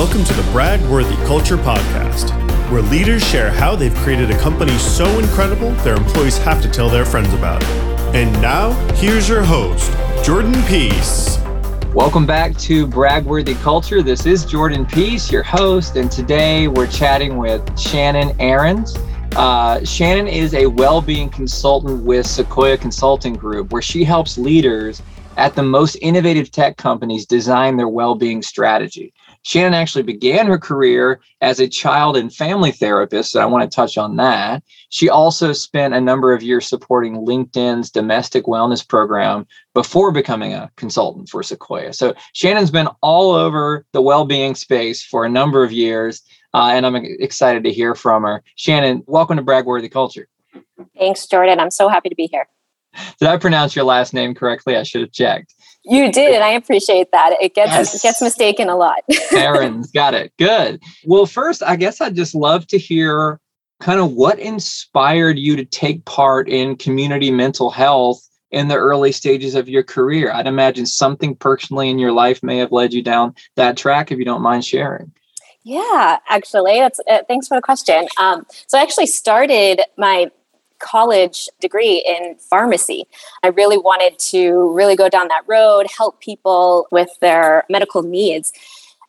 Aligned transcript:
Welcome 0.00 0.24
to 0.24 0.32
the 0.32 0.50
Brag 0.50 0.80
Worthy 0.86 1.14
Culture 1.26 1.58
Podcast, 1.58 2.30
where 2.70 2.80
leaders 2.80 3.22
share 3.22 3.50
how 3.50 3.76
they've 3.76 3.94
created 3.96 4.30
a 4.30 4.38
company 4.38 4.72
so 4.78 5.04
incredible 5.18 5.72
their 5.82 5.94
employees 5.94 6.38
have 6.38 6.62
to 6.62 6.70
tell 6.70 6.88
their 6.88 7.04
friends 7.04 7.34
about 7.34 7.62
it. 7.62 7.68
And 8.16 8.32
now, 8.40 8.70
here's 8.94 9.28
your 9.28 9.42
host, 9.42 9.92
Jordan 10.24 10.54
Peace. 10.62 11.38
Welcome 11.92 12.24
back 12.24 12.56
to 12.60 12.86
Bragworthy 12.86 13.60
Culture. 13.60 14.02
This 14.02 14.24
is 14.24 14.46
Jordan 14.46 14.86
Peace, 14.86 15.30
your 15.30 15.42
host, 15.42 15.96
and 15.96 16.10
today 16.10 16.66
we're 16.66 16.86
chatting 16.86 17.36
with 17.36 17.78
Shannon 17.78 18.30
Arens. 18.40 18.96
Uh, 19.36 19.84
Shannon 19.84 20.28
is 20.28 20.54
a 20.54 20.64
well-being 20.64 21.28
consultant 21.28 22.04
with 22.04 22.26
Sequoia 22.26 22.78
Consulting 22.78 23.34
Group, 23.34 23.70
where 23.70 23.82
she 23.82 24.04
helps 24.04 24.38
leaders 24.38 25.02
at 25.36 25.54
the 25.54 25.62
most 25.62 25.96
innovative 25.96 26.50
tech 26.50 26.78
companies 26.78 27.26
design 27.26 27.76
their 27.76 27.88
well-being 27.88 28.40
strategy. 28.40 29.12
Shannon 29.42 29.74
actually 29.74 30.02
began 30.02 30.46
her 30.46 30.58
career 30.58 31.20
as 31.40 31.60
a 31.60 31.68
child 31.68 32.16
and 32.16 32.34
family 32.34 32.72
therapist, 32.72 33.34
and 33.34 33.42
I 33.42 33.46
want 33.46 33.70
to 33.70 33.74
touch 33.74 33.96
on 33.96 34.16
that. 34.16 34.62
She 34.90 35.08
also 35.08 35.52
spent 35.52 35.94
a 35.94 36.00
number 36.00 36.32
of 36.32 36.42
years 36.42 36.66
supporting 36.66 37.16
LinkedIn's 37.26 37.90
domestic 37.90 38.44
wellness 38.44 38.86
program 38.86 39.46
before 39.74 40.12
becoming 40.12 40.52
a 40.52 40.70
consultant 40.76 41.28
for 41.28 41.42
Sequoia. 41.42 41.92
So 41.92 42.14
Shannon's 42.34 42.70
been 42.70 42.88
all 43.00 43.32
over 43.32 43.86
the 43.92 44.02
well-being 44.02 44.54
space 44.54 45.02
for 45.02 45.24
a 45.24 45.28
number 45.28 45.64
of 45.64 45.72
years, 45.72 46.22
uh, 46.52 46.70
and 46.72 46.84
I'm 46.84 46.96
excited 46.96 47.64
to 47.64 47.72
hear 47.72 47.94
from 47.94 48.24
her. 48.24 48.42
Shannon, 48.56 49.02
welcome 49.06 49.36
to 49.36 49.42
Bragworthy 49.42 49.90
Culture. 49.90 50.28
Thanks, 50.98 51.26
Jordan. 51.26 51.60
I'm 51.60 51.70
so 51.70 51.88
happy 51.88 52.08
to 52.08 52.14
be 52.14 52.28
here. 52.30 52.46
Did 53.18 53.28
I 53.28 53.36
pronounce 53.36 53.76
your 53.76 53.84
last 53.84 54.14
name 54.14 54.34
correctly? 54.34 54.76
I 54.76 54.82
should 54.82 55.02
have 55.02 55.12
checked. 55.12 55.54
You 55.84 56.12
did, 56.12 56.34
and 56.34 56.44
I 56.44 56.50
appreciate 56.50 57.10
that. 57.12 57.36
It 57.40 57.54
gets 57.54 57.70
yes. 57.70 57.94
it 57.94 58.02
gets 58.02 58.20
mistaken 58.20 58.68
a 58.68 58.76
lot. 58.76 58.98
Arens 59.32 59.90
got 59.90 60.12
it. 60.12 60.32
Good. 60.38 60.82
Well, 61.06 61.26
first, 61.26 61.62
I 61.62 61.76
guess 61.76 62.00
I'd 62.00 62.16
just 62.16 62.34
love 62.34 62.66
to 62.68 62.78
hear 62.78 63.40
kind 63.80 63.98
of 63.98 64.12
what 64.12 64.38
inspired 64.38 65.38
you 65.38 65.56
to 65.56 65.64
take 65.64 66.04
part 66.04 66.48
in 66.48 66.76
community 66.76 67.30
mental 67.30 67.70
health 67.70 68.20
in 68.50 68.68
the 68.68 68.76
early 68.76 69.10
stages 69.10 69.54
of 69.54 69.68
your 69.68 69.82
career. 69.82 70.32
I'd 70.32 70.46
imagine 70.46 70.84
something 70.84 71.34
personally 71.34 71.88
in 71.88 71.98
your 71.98 72.12
life 72.12 72.42
may 72.42 72.58
have 72.58 72.72
led 72.72 72.92
you 72.92 73.00
down 73.02 73.34
that 73.56 73.76
track. 73.76 74.12
If 74.12 74.18
you 74.18 74.24
don't 74.24 74.42
mind 74.42 74.64
sharing. 74.64 75.12
Yeah, 75.62 76.18
actually, 76.28 76.78
that's 76.78 77.00
uh, 77.10 77.18
thanks 77.28 77.48
for 77.48 77.56
the 77.56 77.62
question. 77.62 78.06
Um, 78.18 78.46
so 78.66 78.78
I 78.78 78.82
actually 78.82 79.06
started 79.06 79.80
my 79.96 80.30
college 80.80 81.48
degree 81.60 82.04
in 82.06 82.36
pharmacy. 82.36 83.04
I 83.42 83.48
really 83.48 83.78
wanted 83.78 84.18
to 84.30 84.72
really 84.74 84.96
go 84.96 85.08
down 85.08 85.28
that 85.28 85.42
road, 85.46 85.86
help 85.96 86.20
people 86.20 86.88
with 86.90 87.10
their 87.20 87.64
medical 87.68 88.02
needs. 88.02 88.52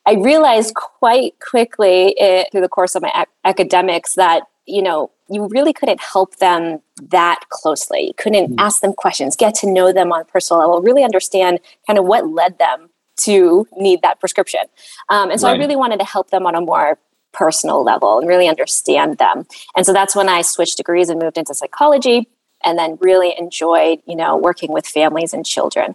I 0.06 0.14
realized 0.14 0.74
quite 0.74 1.34
quickly 1.40 2.14
it, 2.18 2.22
eh, 2.22 2.44
through 2.50 2.62
the 2.62 2.68
course 2.68 2.94
of 2.94 3.02
my 3.02 3.12
ac- 3.14 3.30
academics 3.44 4.14
that, 4.14 4.44
you 4.66 4.82
know, 4.82 5.10
you 5.28 5.46
really 5.48 5.72
couldn't 5.72 6.00
help 6.00 6.36
them 6.36 6.80
that 7.10 7.40
closely. 7.48 8.08
You 8.08 8.14
couldn't 8.14 8.50
mm-hmm. 8.50 8.58
ask 8.58 8.80
them 8.80 8.92
questions, 8.92 9.36
get 9.36 9.54
to 9.56 9.70
know 9.70 9.92
them 9.92 10.12
on 10.12 10.20
a 10.20 10.24
personal 10.24 10.60
level, 10.60 10.82
really 10.82 11.04
understand 11.04 11.60
kind 11.86 11.98
of 11.98 12.04
what 12.04 12.28
led 12.28 12.58
them 12.58 12.90
to 13.18 13.66
need 13.76 14.02
that 14.02 14.20
prescription. 14.20 14.62
Um, 15.08 15.30
and 15.30 15.40
so 15.40 15.46
right. 15.46 15.56
I 15.56 15.58
really 15.58 15.76
wanted 15.76 16.00
to 16.00 16.04
help 16.04 16.30
them 16.30 16.46
on 16.46 16.54
a 16.54 16.60
more 16.60 16.98
personal 17.32 17.82
level 17.82 18.18
and 18.18 18.28
really 18.28 18.48
understand 18.48 19.18
them. 19.18 19.46
And 19.76 19.86
so 19.86 19.92
that's 19.92 20.14
when 20.14 20.28
I 20.28 20.42
switched 20.42 20.76
degrees 20.76 21.08
and 21.08 21.20
moved 21.20 21.38
into 21.38 21.54
psychology 21.54 22.28
and 22.64 22.78
then 22.78 22.98
really 23.00 23.34
enjoyed, 23.38 24.00
you 24.06 24.16
know, 24.16 24.36
working 24.36 24.72
with 24.72 24.86
families 24.86 25.32
and 25.32 25.44
children. 25.44 25.94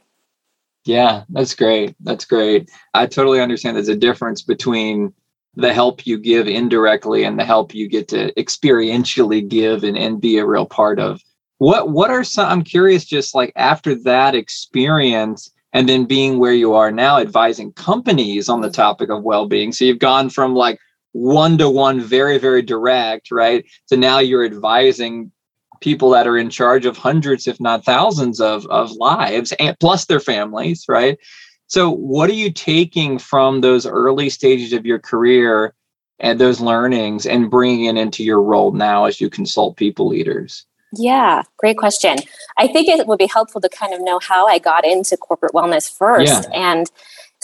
Yeah, 0.86 1.24
that's 1.30 1.54
great. 1.54 1.96
That's 2.00 2.26
great. 2.26 2.70
I 2.94 3.08
totally 3.08 3.42
understand 3.42 3.76
there's 3.76 3.90
a 3.90 3.96
difference 3.96 4.42
between 4.42 5.14
the 5.56 5.74
help 5.74 6.06
you 6.06 6.18
give 6.18 6.48
indirectly 6.48 7.24
and 7.24 7.38
the 7.38 7.44
help 7.44 7.74
you 7.74 7.90
get 7.90 8.08
to 8.10 8.32
experientially 8.36 9.46
give 9.48 9.84
and, 9.84 9.98
and 9.98 10.22
be 10.22 10.38
a 10.38 10.46
real 10.46 10.66
part 10.66 11.00
of. 11.00 11.22
What 11.58 11.90
what 11.90 12.12
are 12.12 12.24
some 12.24 12.48
I'm 12.48 12.64
curious 12.64 13.04
just 13.04 13.34
like 13.34 13.52
after 13.56 13.96
that 14.04 14.36
experience 14.36 15.50
and 15.74 15.90
then 15.90 16.06
being 16.06 16.40
where 16.40 16.54
you 16.54 16.74
are 16.76 16.92
now 16.92 17.20
advising 17.20 17.74
companies 17.74 18.48
on 18.48 18.62
the 18.62 18.70
topic 18.70 19.10
of 19.10 19.24
well-being. 19.24 19.72
So 19.72 19.84
you've 19.84 20.00
gone 20.00 20.30
from 20.30 20.56
like 20.56 20.80
one 21.14 21.58
to 21.58 21.70
one, 21.70 22.02
very, 22.02 22.38
very 22.38 22.62
direct, 22.62 23.32
right? 23.32 23.66
So 23.86 23.96
now 23.96 24.20
you're 24.20 24.46
advising 24.46 25.32
people 25.82 26.10
that 26.12 26.28
are 26.28 26.38
in 26.38 26.50
charge 26.50 26.86
of 26.86 26.98
hundreds, 26.98 27.48
if 27.48 27.60
not 27.60 27.86
thousands, 27.86 28.42
of, 28.42 28.66
of 28.68 28.92
lives 28.92 29.54
and 29.60 29.78
plus 29.80 30.06
their 30.06 30.20
families, 30.20 30.86
right? 30.88 31.18
So, 31.68 31.92
what 31.92 32.30
are 32.30 32.34
you 32.34 32.52
taking 32.52 33.20
from 33.20 33.62
those 33.62 33.86
early 33.86 34.30
stages 34.30 34.72
of 34.74 34.86
your 34.86 35.00
career 35.00 35.74
and 36.20 36.40
those 36.40 36.62
learnings 36.62 37.26
and 37.26 37.52
bringing 37.52 37.86
it 37.86 37.98
into 37.98 38.24
your 38.24 38.42
role 38.42 38.72
now 38.72 39.06
as 39.06 39.20
you 39.20 39.30
consult 39.30 39.76
people 39.76 40.08
leaders? 40.08 40.66
Yeah, 40.94 41.44
great 41.58 41.78
question. 41.78 42.18
I 42.58 42.68
think 42.68 42.88
it 42.88 43.06
would 43.06 43.20
be 43.20 43.28
helpful 43.28 43.60
to 43.60 43.70
kind 43.70 43.94
of 43.94 44.02
know 44.02 44.20
how 44.20 44.48
I 44.48 44.58
got 44.58 44.86
into 44.86 45.18
corporate 45.18 45.54
wellness 45.54 45.94
first. 45.94 46.48
Yeah. 46.50 46.74
And 46.74 46.90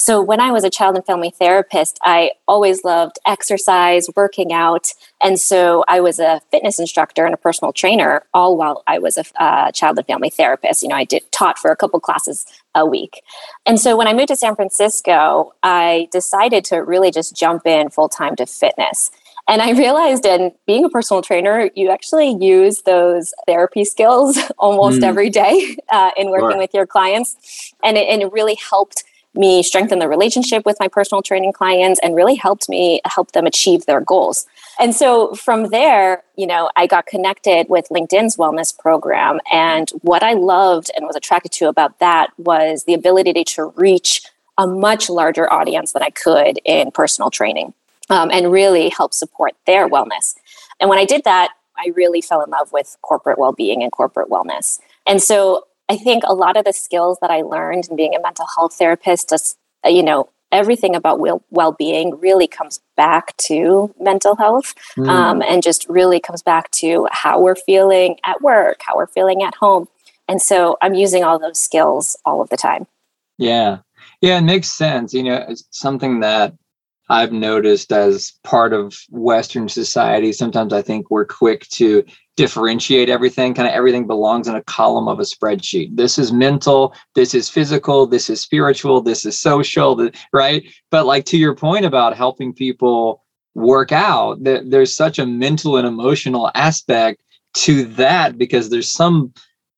so, 0.04 0.22
when 0.22 0.42
I 0.42 0.52
was 0.52 0.66
a 0.66 0.70
child 0.70 0.98
and 0.98 1.06
family 1.06 1.30
therapist, 1.30 1.98
I 2.04 2.32
always 2.46 2.84
loved 2.84 3.20
exercise, 3.26 4.10
working 4.18 4.52
out. 4.52 4.92
And 5.22 5.40
so, 5.40 5.86
I 5.88 6.02
was 6.02 6.20
a 6.20 6.42
fitness 6.52 6.78
instructor 6.78 7.24
and 7.24 7.34
a 7.34 7.38
personal 7.38 7.72
trainer 7.72 8.26
all 8.34 8.58
while 8.58 8.84
I 8.86 9.00
was 9.00 9.18
a 9.18 9.24
uh, 9.42 9.72
child 9.72 9.98
and 9.98 10.06
family 10.06 10.30
therapist. 10.30 10.84
You 10.84 10.90
know, 10.90 10.98
I 10.98 11.06
did 11.06 11.24
taught 11.32 11.58
for 11.58 11.72
a 11.72 11.78
couple 11.78 12.02
classes 12.02 12.46
a 12.76 12.86
week. 12.86 13.22
And 13.66 13.80
so, 13.80 13.96
when 13.96 14.10
I 14.10 14.14
moved 14.14 14.28
to 14.28 14.36
San 14.36 14.58
Francisco, 14.58 15.54
I 15.64 16.10
decided 16.12 16.66
to 16.66 16.80
really 16.80 17.10
just 17.10 17.34
jump 17.34 17.66
in 17.66 17.90
full 17.90 18.10
time 18.10 18.36
to 18.36 18.46
fitness. 18.46 19.10
And 19.48 19.62
I 19.62 19.72
realized 19.72 20.26
in 20.26 20.52
being 20.68 20.84
a 20.84 20.90
personal 20.90 21.22
trainer, 21.22 21.70
you 21.76 21.90
actually 21.90 22.36
use 22.42 22.82
those 22.82 23.34
therapy 23.48 23.86
skills 23.86 24.38
almost 24.58 25.00
mm. 25.00 25.04
every 25.04 25.30
day 25.30 25.78
uh, 25.90 26.12
in 26.18 26.30
working 26.30 26.52
sure. 26.52 26.58
with 26.58 26.74
your 26.74 26.88
clients. 26.88 27.74
And 27.86 27.98
it, 27.98 28.10
and 28.10 28.22
it 28.22 28.34
really 28.34 28.56
helped 28.56 29.06
me 29.36 29.64
strengthen 29.64 30.00
the 30.00 30.08
relationship 30.08 30.66
with 30.66 30.78
my 30.80 30.88
personal 30.88 31.22
training 31.22 31.54
clients 31.54 32.00
and 32.04 32.16
really 32.16 32.36
helped 32.36 32.70
me 32.70 33.02
help 33.06 33.32
them 33.32 33.46
achieve 33.46 33.86
their 33.86 34.02
goals. 34.02 34.46
And 34.80 34.96
so 34.96 35.34
from 35.36 35.70
there, 35.70 36.24
you 36.36 36.48
know, 36.48 36.70
I 36.76 36.88
got 36.88 37.06
connected 37.06 37.68
with 37.70 37.88
LinkedIn's 37.90 38.38
wellness 38.38 38.78
program. 38.78 39.40
And 39.52 39.90
what 40.02 40.24
I 40.24 40.34
loved 40.34 40.92
and 40.96 41.06
was 41.06 41.16
attracted 41.16 41.52
to 41.54 41.68
about 41.68 42.00
that 42.00 42.32
was 42.38 42.84
the 42.84 42.94
ability 42.94 43.44
to 43.44 43.66
reach 43.76 44.24
a 44.58 44.68
much 44.68 45.10
larger 45.10 45.52
audience 45.52 45.94
than 45.94 46.04
I 46.04 46.10
could 46.10 46.60
in 46.64 46.92
personal 46.92 47.32
training 47.32 47.74
um, 48.10 48.30
and 48.32 48.52
really 48.52 48.90
help 48.90 49.14
support 49.14 49.54
their 49.66 49.90
wellness. 49.90 50.36
And 50.80 50.90
when 50.90 51.00
I 51.00 51.06
did 51.06 51.24
that, 51.24 51.54
I 51.78 51.92
really 51.96 52.22
fell 52.22 52.42
in 52.44 52.50
love 52.52 52.72
with 52.72 52.98
corporate 53.02 53.40
well 53.40 53.52
being 53.52 53.82
and 53.82 53.92
corporate 53.92 54.30
wellness. 54.30 54.80
And 55.08 55.22
so 55.22 55.66
I 55.94 55.98
think 55.98 56.24
a 56.26 56.34
lot 56.34 56.58
of 56.58 56.66
the 56.66 56.74
skills 56.74 57.20
that 57.22 57.30
I 57.30 57.42
learned 57.42 57.88
in 57.88 57.96
being 57.96 58.16
a 58.16 58.22
mental 58.22 58.48
health 58.56 58.74
therapist, 58.74 59.30
just, 59.30 59.58
uh, 59.86 59.90
you 59.90 60.02
know, 60.02 60.28
everything 60.52 60.96
about 60.96 61.20
well 61.52 61.72
being 61.72 62.20
really 62.20 62.48
comes 62.48 62.80
back 62.98 63.38
to 63.38 63.94
mental 64.00 64.36
health 64.36 64.74
mm. 64.98 65.08
um, 65.08 65.44
and 65.44 65.62
just 65.62 65.88
really 65.90 66.20
comes 66.20 66.42
back 66.42 66.72
to 66.72 67.08
how 67.12 67.40
we're 67.40 67.56
feeling 67.56 68.18
at 68.24 68.42
work, 68.42 68.82
how 68.82 68.96
we're 68.96 69.08
feeling 69.08 69.44
at 69.44 69.54
home. 69.56 69.88
And 70.28 70.42
so 70.42 70.78
I'm 70.82 70.96
using 70.96 71.24
all 71.24 71.38
those 71.38 71.60
skills 71.60 72.18
all 72.26 72.42
of 72.42 72.50
the 72.50 72.58
time. 72.58 72.88
Yeah. 73.38 73.80
Yeah, 74.22 74.40
it 74.40 74.44
makes 74.44 74.70
sense. 74.70 75.14
You 75.14 75.24
know, 75.24 75.46
it's 75.48 75.66
something 75.70 76.22
that 76.22 76.56
I've 77.10 77.32
noticed 77.32 77.92
as 77.92 78.34
part 78.44 78.74
of 78.74 78.96
Western 79.10 79.68
society. 79.68 80.32
Sometimes 80.32 80.74
I 80.74 80.82
think 80.82 81.10
we're 81.10 81.26
quick 81.26 81.68
to 81.70 82.04
differentiate 82.36 83.10
everything. 83.10 83.54
Kind 83.54 83.68
of 83.68 83.74
everything 83.74 84.08
belongs 84.08 84.48
in 84.48 84.56
a 84.56 84.64
column 84.64 85.08
of 85.08 85.20
a 85.20 85.24
spreadsheet. 85.24 85.96
This 85.96 86.18
is 86.18 86.32
mental, 86.32 86.96
this 87.14 87.36
is 87.36 87.50
physical, 87.50 88.08
this 88.08 88.30
is 88.30 88.42
spiritual, 88.42 89.02
this 89.02 89.26
is 89.26 89.40
social, 89.40 90.10
right? 90.32 90.64
But 90.90 91.06
like 91.06 91.26
to 91.26 91.38
your 91.38 91.56
point 91.56 91.86
about 91.86 92.16
helping 92.16 92.54
people 92.54 93.24
work 93.54 93.92
out, 93.92 94.38
there's 94.42 94.96
such 94.96 95.20
a 95.20 95.26
mental 95.26 95.78
and 95.78 95.88
emotional 95.88 96.50
aspect 96.56 97.22
to 97.56 97.86
that 97.86 98.38
because 98.38 98.70
there's 98.70 98.92
some 98.92 99.32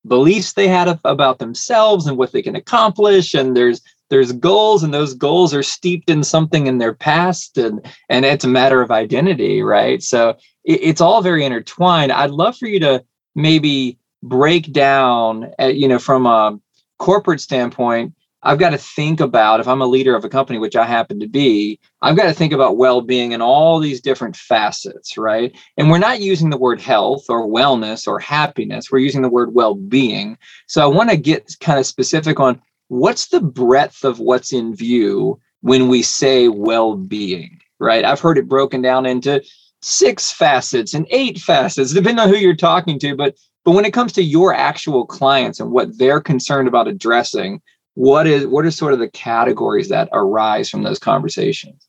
beliefs 0.07 0.53
they 0.53 0.67
had 0.67 0.99
about 1.03 1.39
themselves 1.39 2.05
and 2.05 2.17
what 2.17 2.31
they 2.31 2.41
can 2.41 2.55
accomplish 2.55 3.33
and 3.33 3.57
there's 3.57 3.81
there's 4.09 4.31
goals 4.31 4.83
and 4.83 4.93
those 4.93 5.13
goals 5.13 5.53
are 5.53 5.63
steeped 5.63 6.09
in 6.09 6.23
something 6.23 6.67
in 6.67 6.77
their 6.77 6.93
past 6.93 7.57
and 7.57 7.85
and 8.09 8.25
it's 8.25 8.45
a 8.45 8.49
matter 8.49 8.81
of 8.81 8.91
identity 8.91 9.61
right? 9.61 10.01
So 10.03 10.29
it, 10.63 10.79
it's 10.81 11.01
all 11.01 11.21
very 11.21 11.43
intertwined. 11.45 12.11
I'd 12.11 12.31
love 12.31 12.57
for 12.57 12.67
you 12.67 12.79
to 12.81 13.03
maybe 13.35 13.99
break 14.25 14.71
down 14.71 15.51
uh, 15.59 15.67
you 15.67 15.87
know 15.87 15.99
from 15.99 16.25
a 16.25 16.59
corporate 16.97 17.39
standpoint 17.39 18.11
i've 18.41 18.57
got 18.57 18.71
to 18.71 18.77
think 18.77 19.19
about 19.19 19.59
if 19.59 19.67
i'm 19.67 19.81
a 19.81 19.85
leader 19.85 20.15
of 20.15 20.25
a 20.25 20.29
company 20.29 20.57
which 20.57 20.75
i 20.75 20.83
happen 20.83 21.19
to 21.19 21.27
be 21.27 21.79
i've 22.01 22.15
got 22.15 22.23
to 22.23 22.33
think 22.33 22.51
about 22.51 22.75
well-being 22.75 23.33
in 23.33 23.41
all 23.41 23.77
these 23.77 24.01
different 24.01 24.35
facets 24.35 25.15
right? 25.15 25.55
And 25.77 25.91
we're 25.91 25.99
not 25.99 26.21
using 26.21 26.49
the 26.49 26.57
word 26.57 26.81
health 26.81 27.25
or 27.29 27.47
wellness 27.47 28.07
or 28.07 28.19
happiness 28.19 28.91
we're 28.91 28.97
using 28.97 29.21
the 29.21 29.29
word 29.29 29.53
well-being. 29.53 30.37
So 30.65 30.81
i 30.81 30.87
want 30.87 31.11
to 31.11 31.17
get 31.17 31.53
kind 31.59 31.77
of 31.77 31.85
specific 31.85 32.39
on 32.39 32.61
what's 32.87 33.27
the 33.27 33.41
breadth 33.41 34.03
of 34.03 34.19
what's 34.19 34.53
in 34.53 34.75
view 34.75 35.39
when 35.61 35.87
we 35.87 36.01
say 36.01 36.47
well-being 36.47 37.59
right? 37.79 38.05
I've 38.05 38.19
heard 38.19 38.37
it 38.37 38.47
broken 38.47 38.81
down 38.81 39.05
into 39.05 39.43
six 39.81 40.31
facets 40.31 40.93
and 40.93 41.05
eight 41.09 41.39
facets, 41.39 41.93
depending 41.93 42.19
on 42.19 42.29
who 42.29 42.37
you're 42.37 42.55
talking 42.55 42.99
to. 42.99 43.15
But 43.15 43.35
but 43.63 43.71
when 43.71 43.85
it 43.85 43.93
comes 43.93 44.13
to 44.13 44.23
your 44.23 44.53
actual 44.53 45.05
clients 45.07 45.59
and 45.59 45.71
what 45.71 45.97
they're 45.97 46.21
concerned 46.21 46.67
about 46.67 46.87
addressing, 46.87 47.61
what 47.95 48.27
is 48.27 48.45
what 48.47 48.65
are 48.65 48.71
sort 48.71 48.93
of 48.93 48.99
the 48.99 49.09
categories 49.09 49.89
that 49.89 50.09
arise 50.13 50.69
from 50.69 50.83
those 50.83 50.99
conversations? 50.99 51.87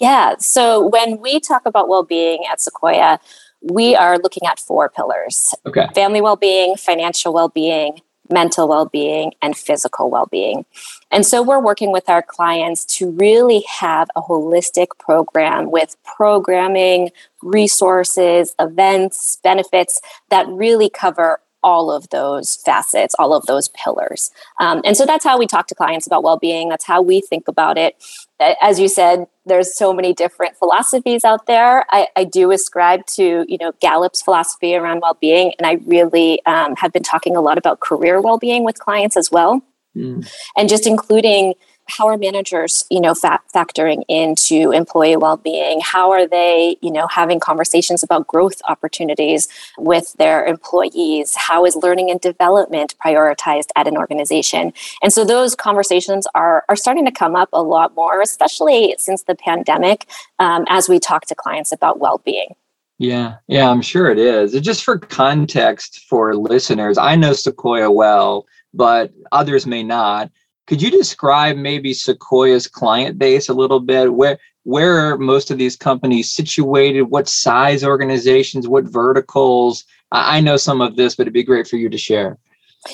Yeah. 0.00 0.36
So 0.38 0.86
when 0.88 1.20
we 1.20 1.40
talk 1.40 1.66
about 1.66 1.88
well-being 1.88 2.44
at 2.50 2.60
Sequoia, 2.60 3.20
we 3.60 3.94
are 3.94 4.18
looking 4.18 4.46
at 4.48 4.58
four 4.58 4.88
pillars. 4.88 5.54
Okay. 5.66 5.88
Family 5.94 6.22
well-being, 6.22 6.76
financial 6.76 7.34
well-being, 7.34 8.00
mental 8.30 8.68
well 8.68 8.86
being, 8.86 9.32
and 9.42 9.56
physical 9.56 10.10
well 10.10 10.26
being. 10.26 10.64
And 11.10 11.24
so 11.24 11.42
we're 11.42 11.60
working 11.60 11.92
with 11.92 12.08
our 12.08 12.22
clients 12.22 12.84
to 12.96 13.10
really 13.10 13.64
have 13.68 14.08
a 14.14 14.22
holistic 14.22 14.88
program 14.98 15.70
with 15.70 15.96
programming, 16.04 17.10
resources, 17.42 18.54
events, 18.58 19.38
benefits 19.42 20.00
that 20.30 20.46
really 20.48 20.90
cover 20.90 21.40
all 21.62 21.90
of 21.90 22.08
those 22.10 22.56
facets, 22.56 23.14
all 23.18 23.34
of 23.34 23.46
those 23.46 23.68
pillars. 23.68 24.30
Um, 24.60 24.80
and 24.84 24.96
so 24.96 25.04
that's 25.04 25.24
how 25.24 25.38
we 25.38 25.46
talk 25.46 25.66
to 25.68 25.74
clients 25.74 26.06
about 26.06 26.22
well 26.22 26.38
being. 26.38 26.68
That's 26.68 26.84
how 26.84 27.02
we 27.02 27.20
think 27.20 27.48
about 27.48 27.76
it. 27.76 27.96
As 28.40 28.78
you 28.78 28.88
said, 28.88 29.26
there's 29.46 29.76
so 29.76 29.92
many 29.92 30.12
different 30.14 30.56
philosophies 30.56 31.24
out 31.24 31.46
there. 31.46 31.84
I, 31.90 32.08
I 32.14 32.24
do 32.24 32.52
ascribe 32.52 33.04
to 33.06 33.44
you 33.48 33.58
know 33.58 33.72
Gallup's 33.80 34.22
philosophy 34.22 34.74
around 34.74 35.00
well 35.00 35.16
being, 35.20 35.52
and 35.58 35.66
I 35.66 35.80
really 35.86 36.44
um, 36.46 36.76
have 36.76 36.92
been 36.92 37.02
talking 37.02 37.36
a 37.36 37.40
lot 37.40 37.58
about 37.58 37.80
career 37.80 38.20
well 38.20 38.38
being 38.38 38.64
with 38.64 38.78
clients 38.78 39.16
as 39.16 39.30
well, 39.30 39.62
mm. 39.96 40.28
and 40.56 40.68
just 40.68 40.86
including 40.86 41.54
how 41.88 42.06
are 42.06 42.16
managers 42.16 42.84
you 42.90 43.00
know 43.00 43.14
fa- 43.14 43.40
factoring 43.54 44.02
into 44.08 44.72
employee 44.72 45.16
well-being? 45.16 45.80
How 45.80 46.10
are 46.10 46.26
they 46.26 46.76
you 46.80 46.90
know 46.90 47.06
having 47.06 47.40
conversations 47.40 48.02
about 48.02 48.26
growth 48.26 48.60
opportunities 48.68 49.48
with 49.78 50.12
their 50.14 50.44
employees? 50.44 51.34
How 51.36 51.64
is 51.64 51.76
learning 51.76 52.10
and 52.10 52.20
development 52.20 52.94
prioritized 53.04 53.68
at 53.76 53.86
an 53.86 53.96
organization? 53.96 54.72
And 55.02 55.12
so 55.12 55.24
those 55.24 55.54
conversations 55.54 56.26
are 56.34 56.64
are 56.68 56.76
starting 56.76 57.04
to 57.04 57.12
come 57.12 57.34
up 57.34 57.48
a 57.52 57.62
lot 57.62 57.94
more 57.94 58.20
especially 58.20 58.94
since 58.98 59.22
the 59.22 59.34
pandemic 59.34 60.06
um, 60.38 60.64
as 60.68 60.88
we 60.88 60.98
talk 60.98 61.26
to 61.26 61.34
clients 61.34 61.72
about 61.72 61.98
well-being. 61.98 62.54
Yeah, 62.98 63.36
yeah, 63.46 63.70
I'm 63.70 63.82
sure 63.82 64.10
it 64.10 64.18
is. 64.18 64.52
Just 64.60 64.82
for 64.82 64.98
context 64.98 66.00
for 66.08 66.34
listeners, 66.34 66.98
I 66.98 67.14
know 67.14 67.32
Sequoia 67.32 67.90
well, 67.90 68.46
but 68.74 69.12
others 69.30 69.66
may 69.66 69.84
not. 69.84 70.30
Could 70.68 70.82
you 70.82 70.90
describe 70.90 71.56
maybe 71.56 71.94
Sequoia's 71.94 72.68
client 72.68 73.18
base 73.18 73.48
a 73.48 73.54
little 73.54 73.80
bit? 73.80 74.12
Where 74.12 74.38
where 74.64 74.98
are 74.98 75.16
most 75.16 75.50
of 75.50 75.56
these 75.56 75.76
companies 75.76 76.30
situated? 76.30 77.04
What 77.04 77.26
size 77.26 77.82
organizations? 77.82 78.68
What 78.68 78.84
verticals? 78.84 79.86
I 80.12 80.42
know 80.42 80.58
some 80.58 80.82
of 80.82 80.96
this, 80.96 81.16
but 81.16 81.22
it'd 81.22 81.32
be 81.32 81.42
great 81.42 81.66
for 81.66 81.76
you 81.76 81.88
to 81.88 81.96
share. 81.96 82.36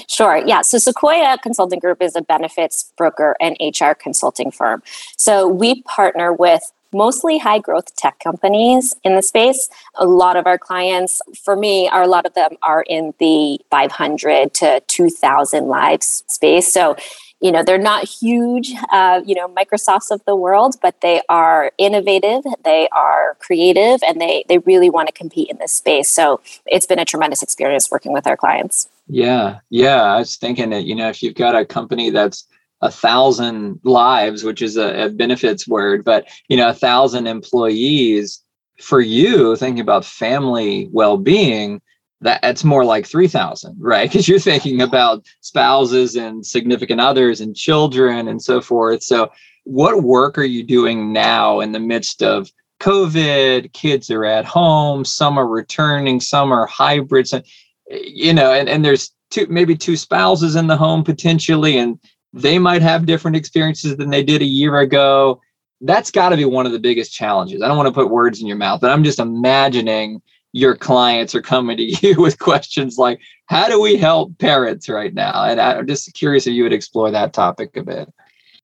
Sure. 0.08 0.36
Yeah. 0.46 0.62
So 0.62 0.78
Sequoia 0.78 1.36
Consulting 1.42 1.80
Group 1.80 2.00
is 2.00 2.14
a 2.14 2.22
benefits 2.22 2.92
broker 2.96 3.34
and 3.40 3.56
HR 3.60 3.92
consulting 3.92 4.52
firm. 4.52 4.84
So 5.16 5.48
we 5.48 5.82
partner 5.82 6.32
with 6.32 6.62
mostly 6.92 7.38
high 7.38 7.58
growth 7.58 7.94
tech 7.96 8.20
companies 8.20 8.94
in 9.02 9.16
the 9.16 9.22
space. 9.22 9.68
A 9.96 10.06
lot 10.06 10.36
of 10.36 10.46
our 10.46 10.58
clients, 10.58 11.20
for 11.44 11.56
me, 11.56 11.88
are 11.88 12.02
a 12.02 12.06
lot 12.06 12.24
of 12.24 12.34
them 12.34 12.56
are 12.62 12.84
in 12.88 13.14
the 13.18 13.60
500 13.72 14.54
to 14.54 14.80
2000 14.86 15.66
lives 15.66 16.22
space. 16.28 16.72
So 16.72 16.94
you 17.40 17.52
know 17.52 17.62
they're 17.62 17.78
not 17.78 18.04
huge 18.04 18.72
uh, 18.90 19.20
you 19.24 19.34
know 19.34 19.48
microsofts 19.48 20.10
of 20.10 20.24
the 20.24 20.36
world 20.36 20.76
but 20.80 21.00
they 21.00 21.20
are 21.28 21.72
innovative 21.78 22.42
they 22.64 22.88
are 22.92 23.36
creative 23.38 24.00
and 24.06 24.20
they 24.20 24.44
they 24.48 24.58
really 24.58 24.90
want 24.90 25.08
to 25.08 25.12
compete 25.12 25.48
in 25.50 25.58
this 25.58 25.72
space. 25.72 26.08
So 26.08 26.40
it's 26.66 26.86
been 26.86 26.98
a 26.98 27.04
tremendous 27.04 27.42
experience 27.42 27.90
working 27.90 28.12
with 28.12 28.26
our 28.26 28.36
clients. 28.36 28.88
Yeah 29.06 29.58
yeah 29.68 30.02
i 30.02 30.18
was 30.18 30.36
thinking 30.36 30.70
that 30.70 30.84
you 30.84 30.94
know 30.94 31.10
if 31.10 31.22
you've 31.22 31.34
got 31.34 31.54
a 31.54 31.66
company 31.66 32.08
that's 32.08 32.46
a 32.80 32.90
thousand 32.90 33.78
lives 33.84 34.44
which 34.44 34.62
is 34.62 34.78
a, 34.78 35.04
a 35.04 35.08
benefits 35.10 35.68
word 35.68 36.04
but 36.04 36.26
you 36.48 36.56
know 36.56 36.70
a 36.70 36.74
thousand 36.74 37.26
employees 37.26 38.42
for 38.80 39.00
you 39.02 39.56
thinking 39.56 39.80
about 39.80 40.06
family 40.06 40.88
well-being 40.90 41.82
that 42.20 42.40
it's 42.42 42.64
more 42.64 42.84
like 42.84 43.06
3000 43.06 43.76
right? 43.78 44.08
Because 44.10 44.28
you're 44.28 44.38
thinking 44.38 44.82
about 44.82 45.24
spouses 45.40 46.16
and 46.16 46.44
significant 46.44 47.00
others 47.00 47.40
and 47.40 47.54
children 47.54 48.28
and 48.28 48.42
so 48.42 48.60
forth. 48.60 49.02
So 49.02 49.30
what 49.64 50.02
work 50.02 50.38
are 50.38 50.44
you 50.44 50.62
doing 50.62 51.12
now 51.12 51.60
in 51.60 51.72
the 51.72 51.80
midst 51.80 52.22
of 52.22 52.50
covid? 52.80 53.72
Kids 53.72 54.10
are 54.10 54.24
at 54.24 54.44
home 54.44 55.04
some 55.04 55.38
are 55.38 55.46
returning 55.46 56.20
some 56.20 56.52
are 56.52 56.66
hybrids 56.66 57.32
and 57.32 57.44
you 57.90 58.32
know 58.32 58.52
and, 58.52 58.68
and 58.68 58.84
there's 58.84 59.12
two 59.30 59.46
maybe 59.48 59.76
two 59.76 59.96
spouses 59.96 60.56
in 60.56 60.66
the 60.66 60.76
home 60.76 61.04
potentially 61.04 61.78
and 61.78 61.98
they 62.32 62.58
might 62.58 62.82
have 62.82 63.06
different 63.06 63.36
experiences 63.36 63.96
than 63.96 64.10
they 64.10 64.22
did 64.22 64.42
a 64.42 64.46
year 64.46 64.78
ago. 64.80 65.40
That's 65.80 66.10
got 66.10 66.30
to 66.30 66.36
be 66.36 66.44
one 66.44 66.66
of 66.66 66.72
the 66.72 66.80
biggest 66.80 67.12
challenges. 67.12 67.62
I 67.62 67.68
don't 67.68 67.76
want 67.76 67.86
to 67.86 67.94
put 67.94 68.10
words 68.10 68.40
in 68.40 68.46
your 68.46 68.56
mouth 68.56 68.80
but 68.80 68.90
i'm 68.90 69.04
just 69.04 69.18
imagining 69.18 70.20
your 70.54 70.76
clients 70.76 71.34
are 71.34 71.42
coming 71.42 71.76
to 71.76 71.82
you 72.06 72.20
with 72.20 72.38
questions 72.38 72.96
like, 72.96 73.20
how 73.46 73.68
do 73.68 73.80
we 73.80 73.96
help 73.96 74.38
parents 74.38 74.88
right 74.88 75.12
now? 75.12 75.44
And 75.44 75.60
I'm 75.60 75.86
just 75.86 76.14
curious 76.14 76.46
if 76.46 76.54
you 76.54 76.62
would 76.62 76.72
explore 76.72 77.10
that 77.10 77.32
topic 77.32 77.76
a 77.76 77.82
bit. 77.82 78.10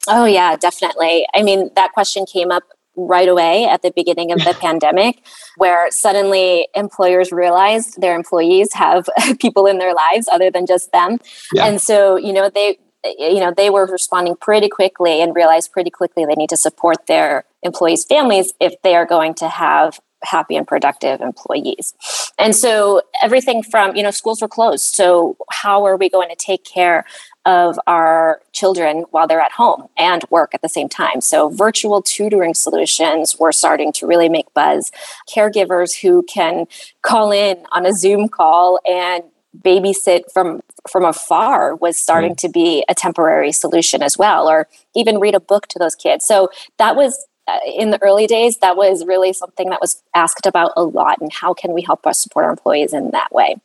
Oh, 0.09 0.25
yeah, 0.25 0.57
definitely. 0.57 1.27
I 1.35 1.43
mean, 1.43 1.69
that 1.75 1.93
question 1.93 2.25
came 2.25 2.51
up 2.51 2.63
right 2.97 3.29
away 3.29 3.67
at 3.67 3.83
the 3.83 3.91
beginning 3.91 4.31
of 4.31 4.39
the 4.39 4.55
pandemic, 4.61 5.23
where 5.57 5.91
suddenly 5.91 6.69
employers 6.75 7.33
realized 7.33 8.01
their 8.01 8.15
employees 8.15 8.73
have 8.73 9.09
people 9.41 9.67
in 9.67 9.79
their 9.79 9.93
lives 9.93 10.29
other 10.33 10.51
than 10.51 10.67
just 10.67 10.93
them. 10.93 11.19
Yeah. 11.53 11.67
And 11.67 11.83
so, 11.83 12.17
you 12.17 12.33
know, 12.33 12.49
they, 12.49 12.79
you 13.19 13.41
know, 13.41 13.53
they 13.55 13.69
were 13.69 13.87
responding 13.87 14.37
pretty 14.37 14.69
quickly 14.69 15.21
and 15.21 15.35
realized 15.35 15.73
pretty 15.73 15.91
quickly 15.91 16.25
they 16.25 16.35
need 16.35 16.51
to 16.51 16.57
support 16.57 17.09
their 17.09 17.45
employees' 17.63 18.05
families 18.05 18.53
if 18.61 18.81
they 18.83 18.95
are 18.95 19.07
going 19.07 19.35
to 19.35 19.49
have 19.49 19.99
happy 20.23 20.57
and 20.57 20.67
productive 20.67 21.21
employees. 21.21 21.95
And 22.39 22.55
so 22.55 23.03
everything 23.23 23.63
from, 23.63 23.97
you 23.97 24.03
know, 24.03 24.11
schools 24.11 24.41
were 24.41 24.49
closed. 24.49 24.95
So 24.95 25.37
how 25.51 25.85
are 25.85 25.97
we 25.97 26.09
going 26.09 26.29
to 26.29 26.37
take 26.37 26.65
care 26.65 27.05
of 27.47 27.79
our 27.87 28.41
children 28.53 29.05
while 29.11 29.27
they're 29.27 29.41
at 29.41 29.53
home 29.53 29.89
and 29.97 30.25
work 30.31 30.55
at 30.55 30.63
the 30.63 30.69
same 30.69 30.89
time? 30.89 31.21
So 31.21 31.49
virtual 31.49 32.03
tutoring 32.03 32.55
solutions 32.55 33.39
were 33.39 33.53
starting 33.53 33.93
to 33.95 34.07
really 34.07 34.29
make 34.29 34.53
buzz. 34.55 34.91
Caregivers 35.29 36.01
who 36.01 36.23
can 36.25 36.67
call 37.03 37.33
in 37.33 37.65
on 37.73 37.87
a 37.87 37.93
Zoom 37.93 38.29
call 38.29 38.79
and 38.87 39.25
babysit 39.59 40.31
from 40.33 40.61
from 40.89 41.05
afar 41.05 41.75
was 41.75 41.97
starting 41.97 42.33
mm. 42.33 42.39
to 42.39 42.49
be 42.49 42.85
a 42.89 42.95
temporary 42.95 43.53
solution 43.53 44.01
as 44.01 44.17
well 44.17 44.49
or 44.49 44.69
even 44.95 45.19
read 45.19 45.35
a 45.35 45.41
book 45.41 45.67
to 45.67 45.79
those 45.79 45.97
kids 45.97 46.25
so 46.25 46.49
that 46.79 46.95
was 46.95 47.27
in 47.67 47.91
the 47.91 48.03
early 48.03 48.27
days, 48.27 48.59
that 48.59 48.77
was 48.77 49.05
really 49.05 49.33
something 49.33 49.71
that 49.71 49.81
was 49.81 50.03
asked 50.15 50.47
about 50.47 50.73
a 50.77 50.83
lot. 50.83 51.21
And 51.21 51.33
how 51.33 51.55
can 51.55 51.73
we 51.73 51.83
help 51.83 52.07
us 52.07 52.21
support 52.21 52.45
our 52.45 52.51
employees 52.51 52.93
in 52.93 53.11
that 53.11 53.33
way? 53.33 53.57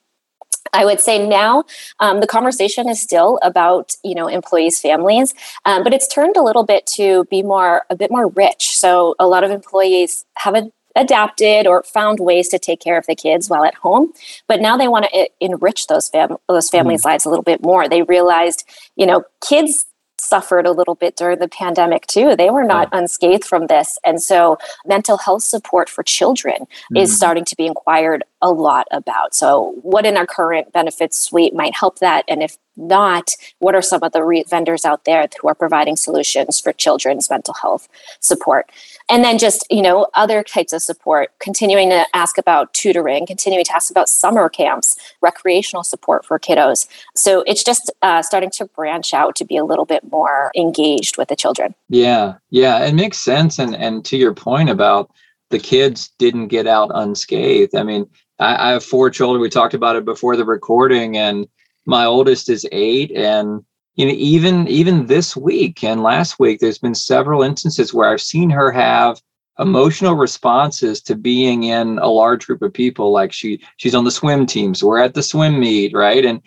I 0.74 0.86
would 0.86 1.00
say 1.00 1.26
now 1.26 1.64
um, 2.00 2.20
the 2.20 2.28
conversation 2.28 2.90
is 2.90 3.00
still 3.00 3.40
about 3.44 3.96
you 4.04 4.16
know 4.16 4.28
employees' 4.28 4.80
families, 4.80 5.34
um, 5.66 5.84
but 5.84 5.94
it's 5.94 6.08
turned 6.08 6.38
a 6.38 6.44
little 6.44 6.64
bit 6.64 6.86
to 6.96 7.26
be 7.26 7.44
more 7.44 7.84
a 7.90 7.96
bit 7.96 8.12
more 8.12 8.28
rich. 8.28 8.76
So 8.76 9.16
a 9.20 9.28
lot 9.28 9.44
of 9.44 9.52
employees 9.52 10.26
have 10.38 10.56
a, 10.56 10.72
adapted 10.96 11.68
or 11.68 11.84
found 11.84 12.20
ways 12.20 12.48
to 12.50 12.60
take 12.60 12.80
care 12.80 12.98
of 12.98 13.06
the 13.06 13.16
kids 13.16 13.50
while 13.50 13.64
at 13.64 13.76
home, 13.76 14.14
but 14.48 14.62
now 14.62 14.78
they 14.78 14.88
want 14.88 15.06
to 15.06 15.30
enrich 15.40 15.88
those 15.88 16.10
fam- 16.10 16.38
those 16.48 16.70
families' 16.70 17.04
mm. 17.04 17.06
lives 17.06 17.26
a 17.26 17.30
little 17.30 17.44
bit 17.44 17.62
more. 17.62 17.88
They 17.88 18.02
realized 18.02 18.68
you 18.96 19.06
know 19.06 19.24
kids 19.48 19.86
suffered 20.20 20.66
a 20.66 20.72
little 20.72 20.96
bit 20.96 21.16
during 21.16 21.40
the 21.40 21.48
pandemic 21.48 22.08
too. 22.08 22.36
They 22.36 22.50
were 22.50 22.64
not 22.64 22.90
yeah. 22.92 23.00
unscathed 23.00 23.46
from 23.46 23.68
this. 23.68 23.98
And 24.06 24.22
so 24.22 24.58
mental 24.86 25.18
health 25.18 25.44
support 25.44 25.90
for 25.90 26.04
children 26.04 26.56
mm-hmm. 26.62 26.98
is 26.98 27.16
starting 27.16 27.46
to 27.46 27.56
be 27.56 27.66
inquired 27.66 28.24
a 28.42 28.52
lot 28.52 28.88
about. 28.92 29.34
So, 29.36 29.76
what 29.82 30.06
in 30.06 30.18
our 30.18 30.26
current 30.28 30.72
benefits 30.72 31.18
suite 31.18 31.54
might 31.54 31.76
help 31.76 32.00
that? 32.00 32.26
And 32.28 32.44
if 32.44 32.58
not, 32.78 33.32
what 33.60 33.76
are 33.76 33.82
some 33.82 34.04
of 34.04 34.12
the 34.12 34.24
re- 34.24 34.46
vendors 34.50 34.86
out 34.86 35.06
there 35.06 35.28
who 35.42 35.48
are 35.48 35.56
providing 35.56 35.96
solutions 35.96 36.60
for 36.60 36.74
children's 36.74 37.30
mental 37.30 37.54
health 37.54 37.88
support? 38.20 38.72
And 39.10 39.24
then 39.24 39.38
just, 39.38 39.66
you 39.70 39.82
know, 39.82 40.08
other 40.16 40.44
types 40.44 40.74
of 40.74 40.82
support, 40.82 41.32
continuing 41.40 41.90
to 41.90 42.06
ask 42.14 42.38
about 42.38 42.74
tutoring, 42.74 43.26
continuing 43.28 43.64
to 43.66 43.76
ask 43.76 43.92
about 43.92 44.10
summer 44.10 44.50
camps, 44.50 44.98
recreational 45.22 45.84
support 45.84 46.26
for 46.26 46.40
kiddos. 46.40 46.88
So 47.16 47.44
it's 47.46 47.64
just 47.64 47.92
uh, 48.02 48.22
starting 48.22 48.50
to 48.52 48.66
branch 48.66 49.14
out 49.14 49.36
to 49.36 49.46
be 49.46 49.58
a 49.58 49.64
little 49.64 49.86
bit 49.86 50.04
more 50.12 50.52
engaged 50.56 51.18
with 51.18 51.28
the 51.28 51.36
children. 51.36 51.76
Yeah, 51.90 52.36
yeah, 52.50 52.84
it 52.86 52.94
makes 52.94 53.20
sense. 53.20 53.60
And 53.60 53.76
and 53.76 54.04
to 54.06 54.18
your 54.18 54.34
point 54.34 54.70
about 54.70 55.12
the 55.50 55.60
kids 55.60 56.12
didn't 56.18 56.48
get 56.48 56.68
out 56.68 56.90
unscathed. 56.94 57.76
I 57.76 57.84
mean, 57.84 58.10
I, 58.40 58.70
I 58.70 58.72
have 58.72 58.84
four 58.84 59.10
children. 59.10 59.42
We 59.42 59.50
talked 59.50 59.74
about 59.76 59.96
it 59.96 60.06
before 60.06 60.36
the 60.36 60.46
recording, 60.46 61.18
and 61.18 61.48
my 61.86 62.06
oldest 62.06 62.50
is 62.50 62.68
eight, 62.72 63.12
and 63.12 63.64
you 63.96 64.06
know 64.06 64.14
even 64.16 64.68
even 64.68 65.08
this 65.08 65.36
week 65.36 65.84
and 65.84 66.04
last 66.04 66.40
week 66.40 66.60
there's 66.60 66.78
been 66.78 66.96
several 66.96 67.42
instances 67.42 67.94
where 67.94 68.10
i've 68.10 68.22
seen 68.22 68.50
her 68.50 68.72
have 68.72 69.22
emotional 69.60 70.16
responses 70.16 71.02
to 71.02 71.16
being 71.16 71.64
in 71.64 71.98
a 72.00 72.08
large 72.08 72.46
group 72.46 72.62
of 72.62 72.74
people 72.74 73.12
like 73.12 73.32
she 73.32 73.62
she's 73.78 73.96
on 73.96 74.04
the 74.04 74.12
swim 74.12 74.46
team 74.46 74.76
so 74.76 74.88
we're 74.88 75.00
at 75.00 75.14
the 75.14 75.24
swim 75.24 75.60
meet 75.60 75.94
right? 75.94 76.26
And 76.26 76.42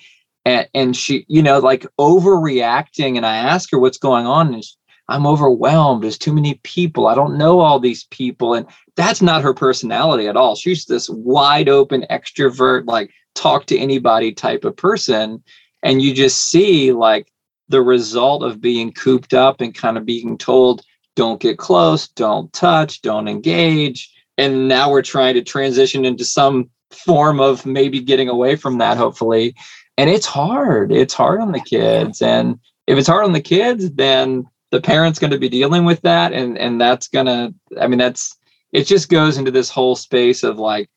and, 0.44 0.68
and 0.74 0.96
she 0.96 1.24
you 1.28 1.42
know 1.42 1.58
like 1.58 1.86
overreacting 1.98 3.16
and 3.16 3.26
i 3.26 3.36
ask 3.36 3.70
her 3.72 3.78
what's 3.78 3.98
going 3.98 4.26
on 4.26 4.54
and 4.54 4.64
she, 4.64 4.74
i'm 5.08 5.26
overwhelmed 5.26 6.02
there's 6.02 6.18
too 6.18 6.32
many 6.32 6.54
people 6.62 7.06
i 7.06 7.14
don't 7.14 7.38
know 7.38 7.60
all 7.60 7.78
these 7.78 8.04
people 8.04 8.54
and 8.54 8.66
that's 8.96 9.22
not 9.22 9.42
her 9.42 9.54
personality 9.54 10.26
at 10.26 10.36
all 10.36 10.54
she's 10.54 10.86
this 10.86 11.08
wide 11.10 11.68
open 11.68 12.04
extrovert 12.10 12.86
like 12.86 13.10
talk 13.34 13.66
to 13.66 13.78
anybody 13.78 14.32
type 14.32 14.64
of 14.64 14.76
person 14.76 15.42
and 15.82 16.02
you 16.02 16.12
just 16.12 16.50
see 16.50 16.92
like 16.92 17.32
the 17.68 17.82
result 17.82 18.42
of 18.42 18.60
being 18.60 18.92
cooped 18.92 19.34
up 19.34 19.60
and 19.60 19.74
kind 19.74 19.96
of 19.96 20.04
being 20.04 20.36
told 20.38 20.82
don't 21.18 21.40
get 21.40 21.58
close, 21.58 22.06
don't 22.06 22.52
touch, 22.52 23.02
don't 23.02 23.26
engage. 23.26 24.14
And 24.38 24.68
now 24.68 24.88
we're 24.88 25.02
trying 25.02 25.34
to 25.34 25.42
transition 25.42 26.04
into 26.04 26.24
some 26.24 26.70
form 26.92 27.40
of 27.40 27.66
maybe 27.66 28.00
getting 28.00 28.28
away 28.28 28.54
from 28.54 28.78
that, 28.78 28.96
hopefully. 28.96 29.56
And 29.96 30.08
it's 30.08 30.26
hard. 30.26 30.92
It's 30.92 31.12
hard 31.12 31.40
on 31.40 31.50
the 31.50 31.60
kids. 31.60 32.22
And 32.22 32.60
if 32.86 32.96
it's 32.96 33.08
hard 33.08 33.24
on 33.24 33.32
the 33.32 33.40
kids, 33.40 33.90
then 33.90 34.46
the 34.70 34.80
parent's 34.80 35.18
going 35.18 35.30
to 35.30 35.38
be 35.38 35.48
dealing 35.48 35.84
with 35.84 36.00
that. 36.02 36.32
And 36.32 36.58
and 36.58 36.80
that's 36.80 37.08
gonna, 37.08 37.52
I 37.80 37.86
mean, 37.86 37.98
that's 37.98 38.36
it 38.72 38.84
just 38.84 39.08
goes 39.08 39.38
into 39.38 39.50
this 39.50 39.70
whole 39.70 39.96
space 39.96 40.42
of 40.42 40.58
like 40.58 40.90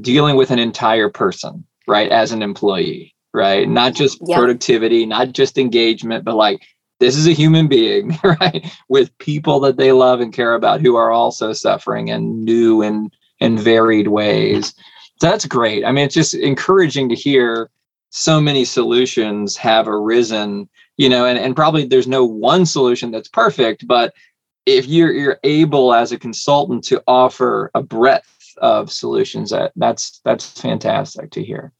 dealing 0.00 0.36
with 0.36 0.50
an 0.50 0.58
entire 0.58 1.08
person, 1.08 1.64
right? 1.86 2.10
As 2.10 2.32
an 2.32 2.42
employee, 2.42 3.14
right? 3.32 3.68
Not 3.68 3.94
just 3.94 4.20
productivity, 4.26 5.06
not 5.06 5.32
just 5.32 5.58
engagement, 5.58 6.24
but 6.24 6.36
like 6.36 6.60
this 6.98 7.16
is 7.16 7.26
a 7.26 7.32
human 7.32 7.66
being, 7.66 8.18
right? 8.24 8.70
With 8.88 9.16
people 9.18 9.60
that 9.60 9.76
they 9.76 9.92
love 9.92 10.20
and 10.20 10.32
care 10.32 10.54
about 10.54 10.80
who 10.80 10.96
are 10.96 11.10
also 11.10 11.52
suffering 11.52 12.08
in 12.08 12.44
new 12.44 12.82
and 12.82 13.12
and 13.40 13.58
varied 13.58 14.08
ways. 14.08 14.74
So 15.20 15.28
that's 15.28 15.46
great. 15.46 15.84
I 15.84 15.92
mean, 15.92 16.04
it's 16.04 16.14
just 16.14 16.34
encouraging 16.34 17.08
to 17.08 17.14
hear 17.14 17.70
so 18.10 18.40
many 18.40 18.64
solutions 18.64 19.56
have 19.56 19.88
arisen, 19.88 20.68
you 21.00 21.08
know, 21.08 21.24
and, 21.24 21.38
and 21.38 21.56
probably 21.56 21.86
there's 21.86 22.06
no 22.06 22.26
one 22.26 22.66
solution 22.66 23.10
that's 23.10 23.26
perfect, 23.26 23.86
but 23.88 24.12
if 24.66 24.86
you're 24.86 25.10
you're 25.10 25.38
able 25.44 25.94
as 25.94 26.12
a 26.12 26.18
consultant 26.18 26.84
to 26.84 27.02
offer 27.06 27.70
a 27.74 27.82
breadth 27.82 28.52
of 28.58 28.92
solutions, 28.92 29.48
that 29.48 29.72
that's 29.76 30.20
that's 30.26 30.60
fantastic 30.60 31.30
to 31.30 31.42
hear. 31.42 31.72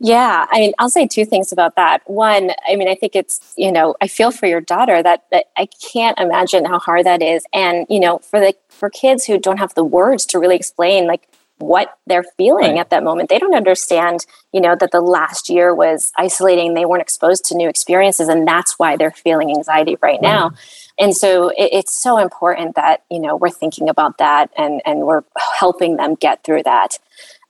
Yeah, 0.00 0.46
I 0.50 0.58
mean, 0.58 0.72
I'll 0.78 0.88
say 0.88 1.06
two 1.06 1.26
things 1.26 1.52
about 1.52 1.76
that. 1.76 1.98
One, 2.06 2.52
I 2.66 2.76
mean, 2.76 2.88
I 2.88 2.94
think 2.94 3.14
it's, 3.14 3.52
you 3.56 3.70
know, 3.70 3.94
I 4.00 4.08
feel 4.08 4.32
for 4.32 4.46
your 4.46 4.60
daughter 4.60 5.00
that, 5.00 5.26
that 5.30 5.44
I 5.56 5.68
can't 5.92 6.18
imagine 6.18 6.64
how 6.64 6.80
hard 6.80 7.06
that 7.06 7.22
is. 7.22 7.44
And, 7.52 7.86
you 7.88 8.00
know, 8.00 8.18
for 8.18 8.40
the 8.40 8.56
for 8.70 8.88
kids 8.88 9.26
who 9.26 9.38
don't 9.38 9.58
have 9.58 9.74
the 9.74 9.84
words 9.84 10.24
to 10.26 10.38
really 10.38 10.56
explain 10.56 11.06
like 11.06 11.28
what 11.66 11.98
they're 12.06 12.24
feeling 12.36 12.72
right. 12.72 12.78
at 12.78 12.90
that 12.90 13.02
moment. 13.02 13.28
They 13.28 13.38
don't 13.38 13.54
understand, 13.54 14.26
you 14.52 14.60
know, 14.60 14.76
that 14.76 14.90
the 14.90 15.00
last 15.00 15.48
year 15.48 15.74
was 15.74 16.12
isolating, 16.16 16.74
they 16.74 16.84
weren't 16.84 17.02
exposed 17.02 17.44
to 17.46 17.56
new 17.56 17.68
experiences 17.68 18.28
and 18.28 18.46
that's 18.46 18.78
why 18.78 18.96
they're 18.96 19.10
feeling 19.10 19.50
anxiety 19.50 19.96
right, 20.02 20.12
right. 20.12 20.22
now. 20.22 20.52
And 20.98 21.16
so 21.16 21.48
it, 21.48 21.70
it's 21.72 21.94
so 21.94 22.18
important 22.18 22.76
that, 22.76 23.04
you 23.10 23.18
know, 23.18 23.36
we're 23.36 23.50
thinking 23.50 23.88
about 23.88 24.18
that 24.18 24.50
and 24.56 24.80
and 24.84 25.00
we're 25.00 25.24
helping 25.58 25.96
them 25.96 26.14
get 26.14 26.44
through 26.44 26.62
that 26.64 26.98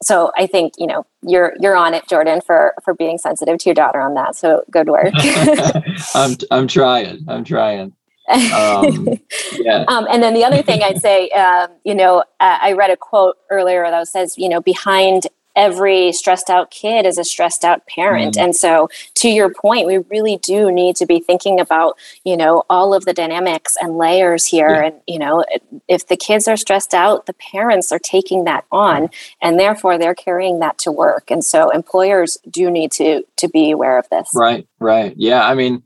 so 0.05 0.31
I 0.37 0.47
think 0.47 0.75
you 0.79 0.87
know 0.87 1.07
you're 1.23 1.55
you're 1.61 1.77
on 1.77 1.95
it, 1.95 2.07
Jordan, 2.09 2.41
for 2.41 2.75
for 2.85 2.95
being 2.95 3.19
sensitive 3.19 3.59
to 3.59 3.65
your 3.67 3.75
daughter 3.75 4.01
on 4.01 4.15
that. 4.15 4.37
So 4.37 4.63
good 4.71 4.89
work. 4.89 5.13
I'm 6.15 6.37
I'm 6.51 6.69
trying. 6.69 7.25
I'm 7.27 7.45
trying. 7.45 7.95
Um, 8.29 9.09
yeah. 9.59 9.85
Um, 9.89 10.07
and 10.11 10.23
then 10.23 10.35
the 10.35 10.45
other 10.45 10.63
thing 10.63 10.83
I'd 10.83 11.01
say, 11.01 11.29
um, 11.31 11.71
you 11.85 11.95
know, 11.95 12.25
I 12.41 12.73
read 12.73 12.91
a 12.91 12.97
quote 12.97 13.37
earlier 13.51 13.83
that 13.83 14.09
says, 14.09 14.37
you 14.39 14.49
know, 14.49 14.61
behind 14.61 15.27
every 15.57 16.13
stressed 16.13 16.51
out 16.51 16.71
kid 16.71 17.07
is 17.07 17.19
a 17.19 17.25
stressed 17.25 17.65
out 17.65 17.87
parent. 17.87 18.35
Mm 18.37 18.45
and 18.45 18.57
so 18.57 18.89
to 19.15 19.29
your 19.29 19.49
point 19.55 19.87
we 19.87 19.99
really 20.11 20.37
do 20.39 20.71
need 20.71 20.97
to 20.97 21.07
be 21.07 21.21
thinking 21.21 21.61
about 21.61 21.97
you 22.25 22.37
know 22.37 22.65
all 22.69 22.93
of 22.93 23.05
the 23.05 23.13
dynamics 23.13 23.77
and 23.81 23.97
layers 23.97 24.45
here. 24.45 24.69
Yeah. 24.69 24.87
and 24.87 25.01
you 25.07 25.19
know 25.19 25.45
if 25.89 26.09
the 26.09 26.17
kids 26.17 26.49
are 26.49 26.57
stressed 26.57 26.93
out 26.93 27.27
the 27.27 27.33
parents 27.35 27.93
are 27.93 27.99
taking 27.99 28.45
that 28.45 28.65
on 28.73 29.09
and 29.41 29.59
therefore 29.59 29.97
they're 29.99 30.15
carrying 30.15 30.59
that 30.59 30.79
to 30.79 30.91
work. 30.91 31.31
And 31.31 31.45
so 31.45 31.71
employers 31.71 32.37
do 32.51 32.71
need 32.71 32.91
to 32.93 33.23
to 33.37 33.49
be 33.49 33.71
aware 33.71 33.99
of 33.99 34.09
this. 34.11 34.31
Right 34.35 34.67
right. 34.81 35.15
Yeah 35.17 35.47
i 35.47 35.55
mean 35.55 35.83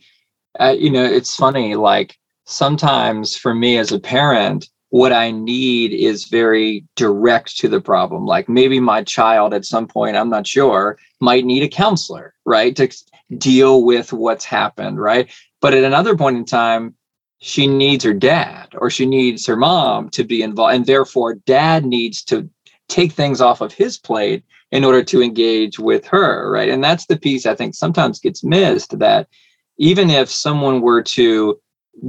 uh, 0.59 0.75
you 0.77 0.91
know 0.91 1.05
it's 1.05 1.37
funny 1.37 1.75
like 1.75 2.19
sometimes 2.49 3.37
for 3.37 3.55
me 3.55 3.77
as 3.79 3.93
a 3.93 4.01
parent 4.01 4.69
what 4.91 5.13
I 5.13 5.31
need 5.31 5.93
is 5.93 6.25
very 6.25 6.83
direct 6.97 7.59
to 7.59 7.69
the 7.69 7.81
problem. 7.81 8.25
Like 8.25 8.49
maybe 8.49 8.81
my 8.81 9.05
child 9.05 9.53
at 9.53 9.67
some 9.67 9.87
point, 9.87 10.17
I'm 10.17 10.31
not 10.31 10.47
sure, 10.47 10.99
might 11.21 11.45
need 11.45 11.63
a 11.63 11.69
counselor, 11.69 12.33
right? 12.47 12.75
To 12.77 12.89
deal 13.37 13.85
with 13.85 14.15
what's 14.15 14.47
happened, 14.47 14.99
right? 14.99 15.31
But 15.61 15.75
at 15.75 15.85
another 15.85 16.17
point 16.17 16.39
in 16.39 16.47
time, 16.47 16.95
she 17.41 17.67
needs 17.67 18.03
her 18.05 18.15
dad 18.15 18.69
or 18.79 18.89
she 18.89 19.05
needs 19.05 19.45
her 19.47 19.57
mom 19.57 20.09
to 20.11 20.25
be 20.25 20.43
involved. 20.43 20.75
And 20.75 20.87
therefore, 20.87 21.35
dad 21.35 21.85
needs 21.85 22.25
to 22.25 22.49
take 22.89 23.13
things 23.13 23.43
off 23.43 23.61
of 23.61 23.75
his 23.75 23.99
plate 23.99 24.43
in 24.73 24.85
order 24.85 25.05
to 25.05 25.23
engage 25.23 25.79
with 25.79 26.07
her, 26.07 26.51
right? 26.51 26.71
And 26.71 26.83
that's 26.83 27.05
the 27.05 27.19
piece 27.19 27.45
I 27.45 27.55
think 27.55 27.75
sometimes 27.75 28.21
gets 28.21 28.43
missed 28.43 28.99
that 28.99 29.29
even 29.77 30.09
if 30.09 30.31
someone 30.31 30.81
were 30.81 31.03
to 31.03 31.61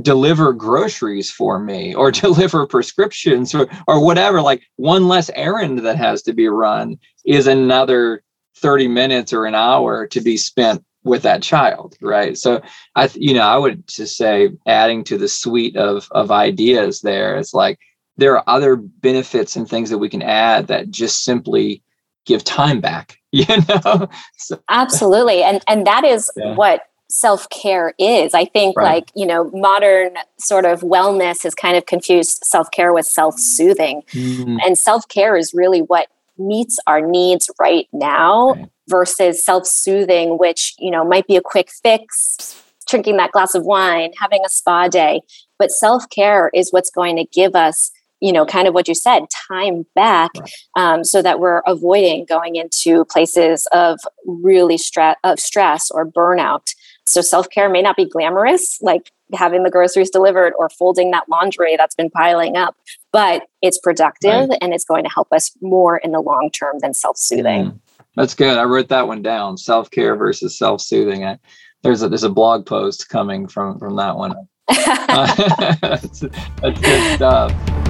deliver 0.02 0.54
groceries 0.54 1.32
for 1.32 1.60
me 1.60 1.94
or 1.94 2.12
deliver 2.26 2.66
prescriptions 2.68 3.54
or, 3.54 3.68
or 3.88 4.04
whatever. 4.04 4.42
Like 4.42 4.64
one 4.76 5.08
less 5.08 5.30
errand 5.36 5.80
that 5.80 5.98
has 5.98 6.22
to 6.24 6.34
be 6.34 6.48
run 6.48 6.98
is 7.26 7.48
another 7.48 8.24
30 8.58 8.88
minutes 8.88 9.34
or 9.34 9.46
an 9.46 9.56
hour 9.56 10.08
to 10.08 10.22
be 10.22 10.38
spent 10.38 10.84
with 11.04 11.22
that 11.24 11.42
child 11.42 11.96
right? 12.02 12.38
So 12.38 12.62
i 12.96 13.10
you 13.16 13.34
know 13.34 13.42
i 13.42 13.58
would 13.58 13.88
just 13.88 14.18
say 14.18 14.50
adding 14.68 15.04
to 15.06 15.18
the 15.18 15.30
suite 15.30 15.78
of 15.78 16.10
of 16.12 16.30
ideas 16.30 17.00
there 17.00 17.38
it's 17.38 17.54
like 17.54 17.80
there 18.18 18.38
are 18.38 18.44
other 18.48 18.76
benefits 18.76 19.56
and 19.56 19.68
things 19.68 19.90
that 19.90 19.98
we 19.98 20.10
can 20.10 20.22
add 20.22 20.68
that 20.68 20.90
just 20.90 21.24
simply 21.24 21.82
give 22.26 22.44
time 22.44 22.82
back 22.82 23.20
you 23.32 23.46
know? 23.68 24.10
So, 24.38 24.60
absolutely. 24.70 25.44
And 25.44 25.64
and 25.68 25.86
that 25.86 26.04
is 26.04 26.32
yeah. 26.36 26.56
what 26.56 26.82
self 27.10 27.50
care 27.50 27.94
is. 27.98 28.34
I 28.34 28.46
think, 28.46 28.78
right. 28.78 28.96
like, 28.96 29.12
you 29.16 29.26
know, 29.26 29.50
modern 29.52 30.14
sort 30.38 30.66
of 30.66 30.82
wellness 30.82 31.44
has 31.44 31.54
kind 31.56 31.76
of 31.76 31.86
confused 31.86 32.44
self 32.44 32.72
care 32.72 32.94
with 32.94 33.06
self 33.06 33.40
soothing. 33.40 34.04
Mm-hmm. 34.12 34.58
And 34.66 34.78
self 34.78 35.08
care 35.08 35.36
is 35.36 35.54
really 35.54 35.82
what 35.82 36.08
meets 36.38 36.80
our 36.88 37.02
needs 37.02 37.50
right 37.60 37.88
now 37.92 38.52
right. 38.52 38.70
versus 38.88 39.44
self 39.44 39.66
soothing, 39.66 40.38
which, 40.38 40.76
you 40.80 40.92
know, 40.92 41.04
might 41.04 41.28
be 41.28 41.36
a 41.36 41.42
quick 41.42 41.70
fix, 41.72 42.64
drinking 42.88 43.18
that 43.18 43.32
glass 43.32 43.56
of 43.56 43.66
wine, 43.66 44.12
having 44.20 44.42
a 44.46 44.50
spa 44.50 44.88
day. 44.88 45.22
But 45.58 45.72
self 45.72 46.10
care 46.10 46.50
is 46.54 46.72
what's 46.72 46.92
going 46.92 47.18
to 47.18 47.26
give 47.26 47.56
us 47.56 47.92
you 48.22 48.34
know 48.34 48.46
kind 48.46 48.68
of 48.68 48.74
what 48.74 48.88
you 48.90 48.94
said 48.94 49.24
time 49.48 49.86
back 49.96 50.32
um, 50.76 51.06
so 51.06 51.22
that 51.22 51.40
we're 51.40 51.62
avoiding 51.66 52.26
going 52.26 52.58
into 52.58 53.06
places 53.06 53.66
of 53.72 53.98
really 54.26 54.78
stress 54.78 55.16
of 55.24 55.40
stress 55.40 55.90
or 55.90 56.06
burnout 56.06 56.74
so 57.10 57.22
self 57.22 57.50
care 57.50 57.70
may 57.70 57.82
not 57.82 57.96
be 57.96 58.06
glamorous, 58.06 58.82
like 58.82 59.12
having 59.34 59.64
the 59.64 59.70
groceries 59.70 60.10
delivered 60.10 60.54
or 60.58 60.70
folding 60.70 61.12
that 61.12 61.28
laundry 61.30 61.76
that's 61.78 61.96
been 61.96 62.10
piling 62.10 62.58
up, 62.58 62.76
but 63.12 63.44
it's 63.62 63.78
productive 63.78 64.50
right. 64.50 64.58
and 64.62 64.74
it's 64.74 64.86
going 64.86 65.04
to 65.04 65.10
help 65.10 65.28
us 65.32 65.52
more 65.62 65.98
in 65.98 66.12
the 66.12 66.22
long 66.22 66.50
term 66.52 66.80
than 66.80 66.94
self 66.94 67.18
soothing. 67.18 67.72
Mm. 67.72 67.80
That's 68.16 68.34
good. 68.34 68.58
I 68.58 68.64
wrote 68.64 68.90
that 68.90 69.08
one 69.08 69.22
down. 69.22 69.58
Self 69.58 69.90
care 69.92 70.16
versus 70.16 70.58
self 70.58 70.82
soothing. 70.82 71.38
There's 71.84 72.02
a 72.02 72.10
there's 72.10 72.24
a 72.24 72.30
blog 72.30 72.66
post 72.66 73.10
coming 73.10 73.48
from 73.48 73.80
from 73.80 73.96
that 73.96 74.16
one. 74.16 74.34
uh, 74.68 75.76
that's, 75.82 76.20
that's 76.20 76.80
good 76.82 77.16
stuff. 77.16 77.89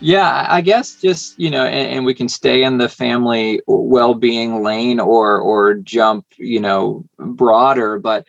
Yeah, 0.00 0.46
I 0.48 0.60
guess 0.60 0.96
just 0.96 1.38
you 1.38 1.50
know, 1.50 1.64
and, 1.64 1.96
and, 1.96 2.04
we 2.04 2.12
can 2.12 2.28
stay 2.28 2.64
in 2.64 2.76
the 2.76 2.88
family 2.88 3.62
well-being 3.66 4.62
lane 4.62 5.00
or 5.00 5.38
or 5.38 5.74
jump, 5.74 6.26
you 6.36 6.60
know, 6.60 7.04
broader. 7.18 7.98
But 7.98 8.26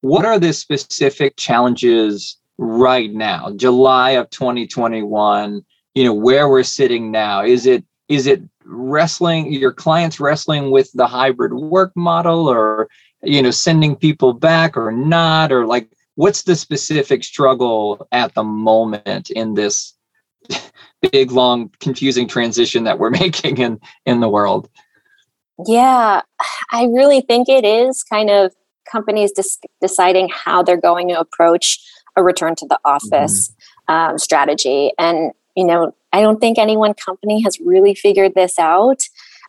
what 0.00 0.24
are 0.24 0.38
the 0.38 0.52
specific 0.52 1.36
challenges 1.36 2.38
right 2.58 3.12
now, 3.12 3.52
July 3.54 4.12
of 4.12 4.30
2021? 4.30 5.64
You 5.94 6.04
know, 6.04 6.14
where 6.14 6.48
we're 6.48 6.64
sitting 6.64 7.12
now. 7.12 7.44
Is 7.44 7.66
it 7.66 7.84
is 8.08 8.26
it 8.26 8.42
wrestling 8.64 9.52
your 9.52 9.72
clients 9.72 10.18
wrestling 10.18 10.72
with 10.72 10.90
the 10.92 11.06
hybrid 11.06 11.54
work 11.54 11.92
model, 11.94 12.48
or 12.48 12.88
you 13.22 13.42
know, 13.42 13.52
sending 13.52 13.94
people 13.94 14.32
back 14.32 14.76
or 14.76 14.90
not, 14.90 15.52
or 15.52 15.66
like 15.66 15.88
what's 16.16 16.42
the 16.42 16.56
specific 16.56 17.22
struggle 17.22 18.08
at 18.10 18.34
the 18.34 18.42
moment 18.42 19.30
in 19.30 19.54
this 19.54 19.96
big 21.10 21.30
long 21.30 21.70
confusing 21.80 22.26
transition 22.28 22.84
that 22.84 22.98
we're 22.98 23.10
making 23.22 23.58
in 23.58 23.80
in 24.04 24.20
the 24.20 24.28
world 24.28 24.68
yeah 25.66 26.20
i 26.72 26.84
really 26.84 27.20
think 27.20 27.48
it 27.48 27.64
is 27.64 28.02
kind 28.02 28.30
of 28.30 28.52
companies 28.90 29.32
dis- 29.32 29.58
deciding 29.80 30.28
how 30.28 30.62
they're 30.62 30.80
going 30.80 31.08
to 31.08 31.18
approach 31.18 31.78
a 32.16 32.22
return 32.22 32.54
to 32.56 32.66
the 32.66 32.78
office 32.84 33.50
mm-hmm. 33.88 33.92
um, 33.92 34.18
strategy. 34.18 34.92
And, 34.98 35.32
you 35.54 35.64
know, 35.64 35.94
I 36.12 36.22
don't 36.22 36.40
think 36.40 36.58
any 36.58 36.76
one 36.76 36.94
company 36.94 37.42
has 37.42 37.58
really 37.60 37.94
figured 37.94 38.34
this 38.34 38.58
out. 38.58 39.00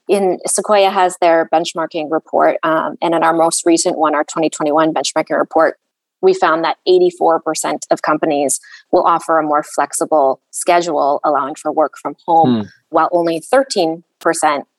In 0.10 0.40
Sequoia 0.46 0.90
has 0.90 1.18
their 1.20 1.50
benchmarking 1.54 2.10
report, 2.10 2.58
um, 2.64 2.98
and 3.02 3.14
in 3.14 3.24
our 3.24 3.34
most 3.34 3.66
recent 3.66 3.98
one, 3.98 4.16
our 4.16 4.24
2021 4.24 4.94
benchmarking 4.94 5.38
report, 5.38 5.78
we 6.22 6.34
found 6.34 6.64
that 6.64 6.78
84% 6.88 7.80
of 7.92 8.02
companies 8.02 8.60
will 8.92 9.04
offer 9.04 9.38
a 9.38 9.44
more 9.44 9.64
flexible 9.64 10.42
schedule, 10.52 11.20
allowing 11.24 11.56
for 11.56 11.72
work 11.72 11.98
from 11.98 12.16
home, 12.26 12.62
hmm. 12.62 12.68
while 12.90 13.10
only 13.12 13.40
13% 13.40 14.04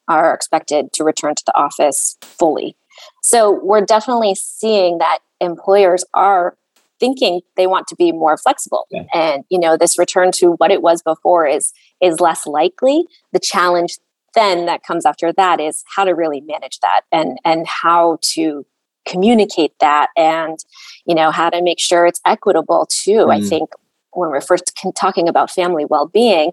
are 0.09 0.35
expected 0.35 0.93
to 0.95 1.05
return 1.05 1.35
to 1.35 1.43
the 1.47 1.57
office 1.57 2.17
fully. 2.23 2.77
So 3.23 3.61
we're 3.63 3.85
definitely 3.85 4.35
seeing 4.35 4.99
that 4.99 5.19
employers 5.41 6.05
are 6.15 6.57
thinking 6.99 7.41
they 7.57 7.67
want 7.67 7.87
to 7.87 7.97
be 7.97 8.11
more 8.11 8.37
flexible 8.37 8.87
yeah. 8.91 9.05
and 9.15 9.45
you 9.51 9.59
know 9.59 9.77
this 9.77 9.97
return 9.97 10.33
to 10.33 10.53
what 10.55 10.73
it 10.73 10.83
was 10.83 11.01
before 11.01 11.47
is 11.47 11.73
is 12.03 12.19
less 12.19 12.45
likely 12.45 13.05
the 13.33 13.39
challenge 13.39 13.99
then 14.35 14.67
that 14.67 14.83
comes 14.83 15.07
after 15.07 15.33
that 15.33 15.61
is 15.61 15.85
how 15.95 16.05
to 16.05 16.13
really 16.13 16.41
manage 16.41 16.81
that 16.81 17.03
and 17.13 17.39
and 17.45 17.69
how 17.69 18.19
to 18.21 18.67
communicate 19.09 19.73
that 19.81 20.09
and 20.17 20.59
you 21.07 21.15
know 21.15 21.31
how 21.31 21.51
to 21.51 21.63
make 21.63 21.81
sure 21.81 22.07
it's 22.07 22.21
equitable 22.27 22.87
too 22.91 23.27
mm. 23.27 23.35
i 23.35 23.41
think 23.41 23.71
when 24.13 24.31
we're 24.31 24.41
first 24.41 24.73
talking 24.95 25.29
about 25.29 25.51
family 25.51 25.85
well-being 25.85 26.53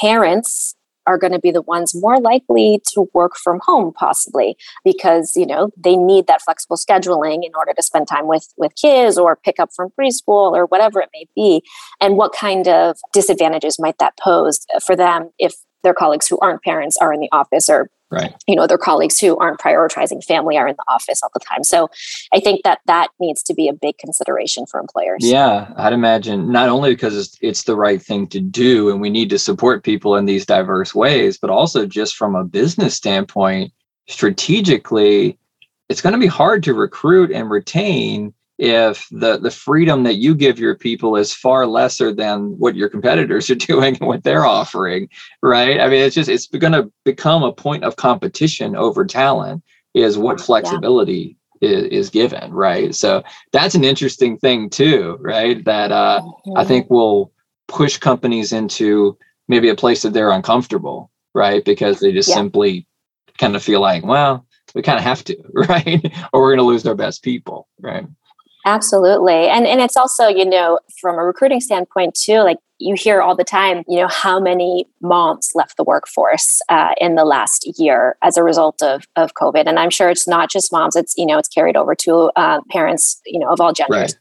parents 0.00 0.76
are 1.06 1.18
going 1.18 1.32
to 1.32 1.38
be 1.38 1.50
the 1.50 1.62
ones 1.62 1.94
more 1.94 2.20
likely 2.20 2.80
to 2.84 3.08
work 3.14 3.36
from 3.36 3.60
home 3.64 3.92
possibly 3.92 4.56
because 4.84 5.32
you 5.36 5.46
know 5.46 5.70
they 5.76 5.96
need 5.96 6.26
that 6.26 6.42
flexible 6.42 6.76
scheduling 6.76 7.44
in 7.44 7.52
order 7.56 7.72
to 7.72 7.82
spend 7.82 8.08
time 8.08 8.26
with 8.26 8.52
with 8.56 8.74
kids 8.74 9.16
or 9.16 9.36
pick 9.36 9.58
up 9.58 9.70
from 9.74 9.90
preschool 9.98 10.52
or 10.52 10.66
whatever 10.66 11.00
it 11.00 11.08
may 11.14 11.26
be 11.34 11.62
and 12.00 12.16
what 12.16 12.32
kind 12.32 12.68
of 12.68 12.98
disadvantages 13.12 13.78
might 13.78 13.98
that 13.98 14.16
pose 14.18 14.66
for 14.84 14.96
them 14.96 15.30
if 15.38 15.54
their 15.82 15.94
colleagues 15.94 16.26
who 16.26 16.38
aren't 16.40 16.62
parents 16.62 16.96
are 17.00 17.12
in 17.12 17.20
the 17.20 17.28
office 17.32 17.68
or 17.70 17.88
right. 18.10 18.34
you 18.46 18.54
know 18.54 18.66
their 18.66 18.78
colleagues 18.78 19.18
who 19.18 19.36
aren't 19.38 19.58
prioritizing 19.58 20.22
family 20.24 20.56
are 20.56 20.68
in 20.68 20.76
the 20.76 20.84
office 20.88 21.22
all 21.22 21.30
the 21.34 21.40
time. 21.40 21.64
So 21.64 21.88
i 22.32 22.40
think 22.40 22.62
that 22.64 22.80
that 22.86 23.08
needs 23.20 23.42
to 23.44 23.54
be 23.54 23.68
a 23.68 23.72
big 23.72 23.98
consideration 23.98 24.66
for 24.66 24.80
employers. 24.80 25.20
Yeah 25.20 25.72
i'd 25.76 25.92
imagine 25.92 26.50
not 26.50 26.68
only 26.68 26.90
because 26.90 27.16
it's, 27.16 27.38
it's 27.40 27.64
the 27.64 27.76
right 27.76 28.02
thing 28.02 28.26
to 28.28 28.40
do 28.40 28.90
and 28.90 29.00
we 29.00 29.10
need 29.10 29.30
to 29.30 29.38
support 29.38 29.84
people 29.84 30.16
in 30.16 30.24
these 30.24 30.46
diverse 30.46 30.94
ways 30.94 31.38
but 31.38 31.50
also 31.50 31.86
just 31.86 32.16
from 32.16 32.34
a 32.34 32.44
business 32.44 32.94
standpoint 32.94 33.72
strategically 34.08 35.38
it's 35.88 36.00
going 36.00 36.12
to 36.12 36.18
be 36.18 36.26
hard 36.26 36.62
to 36.64 36.74
recruit 36.74 37.30
and 37.30 37.50
retain 37.50 38.32
if 38.58 39.06
the 39.10 39.38
the 39.38 39.50
freedom 39.50 40.02
that 40.04 40.16
you 40.16 40.34
give 40.34 40.58
your 40.58 40.74
people 40.74 41.16
is 41.16 41.32
far 41.32 41.66
lesser 41.66 42.12
than 42.12 42.58
what 42.58 42.74
your 42.74 42.88
competitors 42.88 43.50
are 43.50 43.54
doing 43.54 43.96
and 43.96 44.08
what 44.08 44.24
they're 44.24 44.46
offering 44.46 45.08
right 45.42 45.80
i 45.80 45.88
mean 45.88 46.00
it's 46.00 46.14
just 46.14 46.28
it's 46.28 46.46
going 46.46 46.72
to 46.72 46.90
become 47.04 47.42
a 47.42 47.52
point 47.52 47.84
of 47.84 47.96
competition 47.96 48.74
over 48.76 49.04
talent 49.04 49.62
is 49.94 50.18
what 50.18 50.40
flexibility 50.40 51.36
yeah. 51.60 51.70
is, 51.70 51.84
is 51.84 52.10
given 52.10 52.52
right 52.52 52.94
so 52.94 53.22
that's 53.52 53.74
an 53.74 53.84
interesting 53.84 54.38
thing 54.38 54.70
too 54.70 55.18
right 55.20 55.64
that 55.64 55.92
uh, 55.92 56.20
mm-hmm. 56.22 56.56
i 56.56 56.64
think 56.64 56.88
will 56.90 57.32
push 57.68 57.98
companies 57.98 58.52
into 58.52 59.18
maybe 59.48 59.68
a 59.68 59.74
place 59.74 60.02
that 60.02 60.12
they're 60.12 60.30
uncomfortable 60.30 61.10
right 61.34 61.64
because 61.64 62.00
they 62.00 62.12
just 62.12 62.28
yeah. 62.30 62.36
simply 62.36 62.86
kind 63.38 63.54
of 63.54 63.62
feel 63.62 63.80
like 63.80 64.04
well 64.04 64.46
we 64.74 64.82
kind 64.82 64.98
of 64.98 65.04
have 65.04 65.22
to 65.24 65.36
right 65.52 66.10
or 66.32 66.40
we're 66.40 66.56
going 66.56 66.58
to 66.58 66.64
lose 66.64 66.86
our 66.86 66.94
best 66.94 67.22
people 67.22 67.68
right 67.80 68.06
Absolutely. 68.66 69.46
And 69.46 69.64
and 69.64 69.80
it's 69.80 69.96
also, 69.96 70.26
you 70.26 70.44
know, 70.44 70.80
from 71.00 71.14
a 71.18 71.24
recruiting 71.24 71.60
standpoint 71.60 72.16
too, 72.16 72.40
like 72.40 72.58
you 72.78 72.96
hear 72.98 73.22
all 73.22 73.36
the 73.36 73.44
time, 73.44 73.84
you 73.86 73.96
know, 73.96 74.08
how 74.08 74.40
many 74.40 74.86
moms 75.00 75.52
left 75.54 75.76
the 75.76 75.84
workforce 75.84 76.60
uh, 76.68 76.92
in 77.00 77.14
the 77.14 77.24
last 77.24 77.64
year 77.78 78.16
as 78.22 78.36
a 78.36 78.42
result 78.42 78.82
of 78.82 79.04
of 79.14 79.34
COVID. 79.34 79.66
And 79.66 79.78
I'm 79.78 79.90
sure 79.90 80.10
it's 80.10 80.26
not 80.26 80.50
just 80.50 80.72
moms; 80.72 80.96
it's 80.96 81.16
you 81.16 81.24
know, 81.24 81.38
it's 81.38 81.48
carried 81.48 81.76
over 81.76 81.94
to 81.94 82.32
uh, 82.34 82.60
parents, 82.68 83.20
you 83.24 83.38
know, 83.38 83.48
of 83.48 83.60
all 83.60 83.72
genders. 83.72 84.16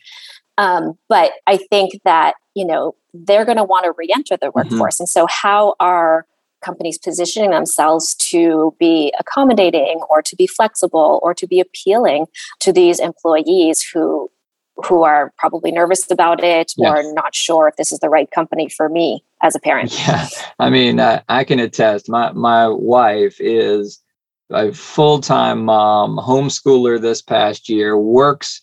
Right. 0.60 0.64
Um, 0.64 0.94
but 1.10 1.32
I 1.48 1.58
think 1.58 2.00
that 2.06 2.36
you 2.54 2.68
know 2.68 2.96
they're 3.16 3.46
going 3.46 3.58
to 3.58 3.64
want 3.64 3.86
to 3.86 3.94
re-enter 3.98 4.38
the 4.38 4.48
mm-hmm. 4.48 4.60
workforce, 4.60 4.96
mm-hmm. 4.98 5.04
and 5.04 5.10
so 5.10 5.26
how 5.26 5.74
are 5.80 6.28
companies 6.62 6.98
positioning 6.98 7.52
themselves 7.52 8.16
to 8.16 8.76
be 8.80 9.14
accommodating 9.20 10.02
or 10.10 10.22
to 10.22 10.36
be 10.36 10.48
flexible 10.48 11.20
or 11.22 11.34
to 11.34 11.46
be 11.46 11.60
appealing 11.60 12.26
to 12.60 12.74
these 12.74 13.00
employees 13.00 13.88
who 13.94 14.30
who 14.78 15.04
are 15.04 15.34
probably 15.38 15.72
nervous 15.72 16.10
about 16.12 16.44
it 16.44 16.74
yes. 16.78 16.90
or 16.90 17.14
not 17.14 17.34
sure 17.34 17.68
if 17.68 17.76
this 17.78 17.92
is 17.92 18.00
the 18.00 18.10
right 18.10 18.30
company 18.32 18.70
for 18.70 18.90
me 18.90 19.24
as 19.42 19.56
a 19.56 19.60
parent. 19.60 19.94
Yeah, 20.08 20.28
I 20.60 20.70
mean, 20.70 21.00
I, 21.00 21.22
I 21.30 21.44
can 21.44 21.60
attest. 21.60 22.10
My 22.10 22.32
my 22.34 22.68
wife 22.68 23.38
is 23.40 24.02
a 24.52 24.74
full 24.74 25.22
time 25.22 25.66
mom, 25.66 26.18
homeschooler 26.18 27.02
this 27.02 27.22
past 27.22 27.70
year, 27.70 27.98
works 27.98 28.62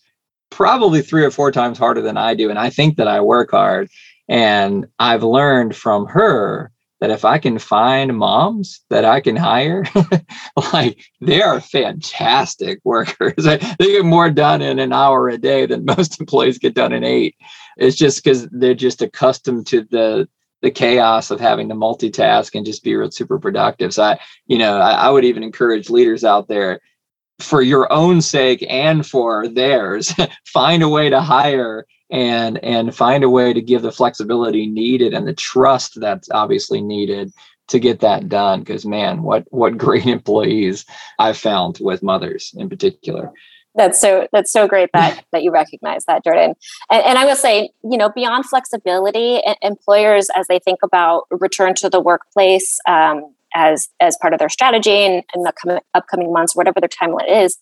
probably 0.49 1.01
three 1.01 1.25
or 1.25 1.31
four 1.31 1.51
times 1.51 1.77
harder 1.77 2.01
than 2.01 2.17
I 2.17 2.35
do, 2.35 2.49
and 2.49 2.59
I 2.59 2.69
think 2.69 2.97
that 2.97 3.07
I 3.07 3.21
work 3.21 3.51
hard. 3.51 3.89
And 4.29 4.87
I've 4.99 5.23
learned 5.23 5.75
from 5.75 6.05
her 6.07 6.72
that 7.03 7.11
if 7.11 7.25
I 7.25 7.37
can 7.37 7.59
find 7.59 8.15
moms 8.15 8.79
that 8.89 9.03
I 9.03 9.19
can 9.19 9.35
hire, 9.35 9.83
like 10.73 11.03
they 11.19 11.41
are 11.41 11.59
fantastic 11.59 12.79
workers. 12.85 13.33
they 13.43 13.57
get 13.77 14.05
more 14.05 14.29
done 14.29 14.61
in 14.61 14.79
an 14.79 14.93
hour 14.93 15.27
a 15.27 15.37
day 15.37 15.65
than 15.65 15.83
most 15.97 16.21
employees 16.21 16.59
get 16.59 16.75
done 16.75 16.93
in 16.93 17.03
eight. 17.03 17.35
It's 17.75 17.97
just 17.97 18.23
because 18.23 18.47
they're 18.51 18.73
just 18.73 19.01
accustomed 19.01 19.67
to 19.67 19.85
the 19.91 20.29
the 20.61 20.71
chaos 20.71 21.29
of 21.29 21.41
having 21.41 21.67
to 21.67 21.75
multitask 21.75 22.55
and 22.55 22.65
just 22.65 22.85
be 22.85 22.95
real 22.95 23.11
super 23.11 23.37
productive. 23.37 23.93
So 23.93 24.03
I, 24.03 24.19
you 24.47 24.57
know, 24.57 24.77
I, 24.77 24.91
I 24.91 25.09
would 25.09 25.25
even 25.25 25.43
encourage 25.43 25.89
leaders 25.89 26.23
out 26.23 26.47
there 26.47 26.79
for 27.41 27.61
your 27.61 27.91
own 27.91 28.21
sake 28.21 28.65
and 28.69 29.05
for 29.05 29.49
theirs, 29.49 30.13
find 30.45 30.81
a 30.81 30.87
way 30.87 31.09
to 31.09 31.19
hire 31.19 31.85
and 32.13 32.63
and 32.63 32.95
find 32.95 33.23
a 33.23 33.29
way 33.29 33.51
to 33.51 33.61
give 33.61 33.81
the 33.81 33.91
flexibility 33.91 34.67
needed 34.67 35.13
and 35.13 35.27
the 35.27 35.33
trust 35.33 35.99
that's 35.99 36.29
obviously 36.31 36.79
needed 36.79 37.33
to 37.67 37.79
get 37.79 37.99
that 38.01 38.29
done. 38.29 38.59
Because 38.59 38.85
man 38.85 39.23
what 39.23 39.45
what 39.49 39.77
great 39.85 40.05
employees 40.05 40.85
i've 41.19 41.37
found 41.37 41.79
with 41.81 42.01
mothers 42.03 42.53
in 42.55 42.69
particular. 42.69 43.31
That's 43.75 43.99
so 43.99 44.27
that's 44.31 44.51
so 44.51 44.67
great 44.67 44.91
that 44.93 45.25
that 45.31 45.41
you 45.41 45.51
recognize 45.51 46.05
that 46.05 46.23
jordan. 46.23 46.53
And, 46.91 47.03
and 47.03 47.17
i 47.17 47.25
will 47.25 47.35
say 47.35 47.71
you 47.83 47.97
know 47.97 48.09
beyond 48.09 48.45
flexibility 48.45 49.41
employers 49.63 50.29
as 50.37 50.47
they 50.47 50.59
think 50.59 50.79
about 50.83 51.23
return 51.31 51.73
to 51.75 51.89
the 51.89 51.99
workplace 51.99 52.79
um, 52.87 53.33
as 53.55 53.89
as 53.99 54.17
part 54.21 54.33
of 54.33 54.39
their 54.39 54.49
strategy 54.49 55.03
and 55.03 55.23
in 55.33 55.41
the 55.41 55.81
upcoming 55.95 56.31
months 56.31 56.55
whatever 56.55 56.79
their 56.79 56.89
timeline 56.89 57.43
is 57.43 57.57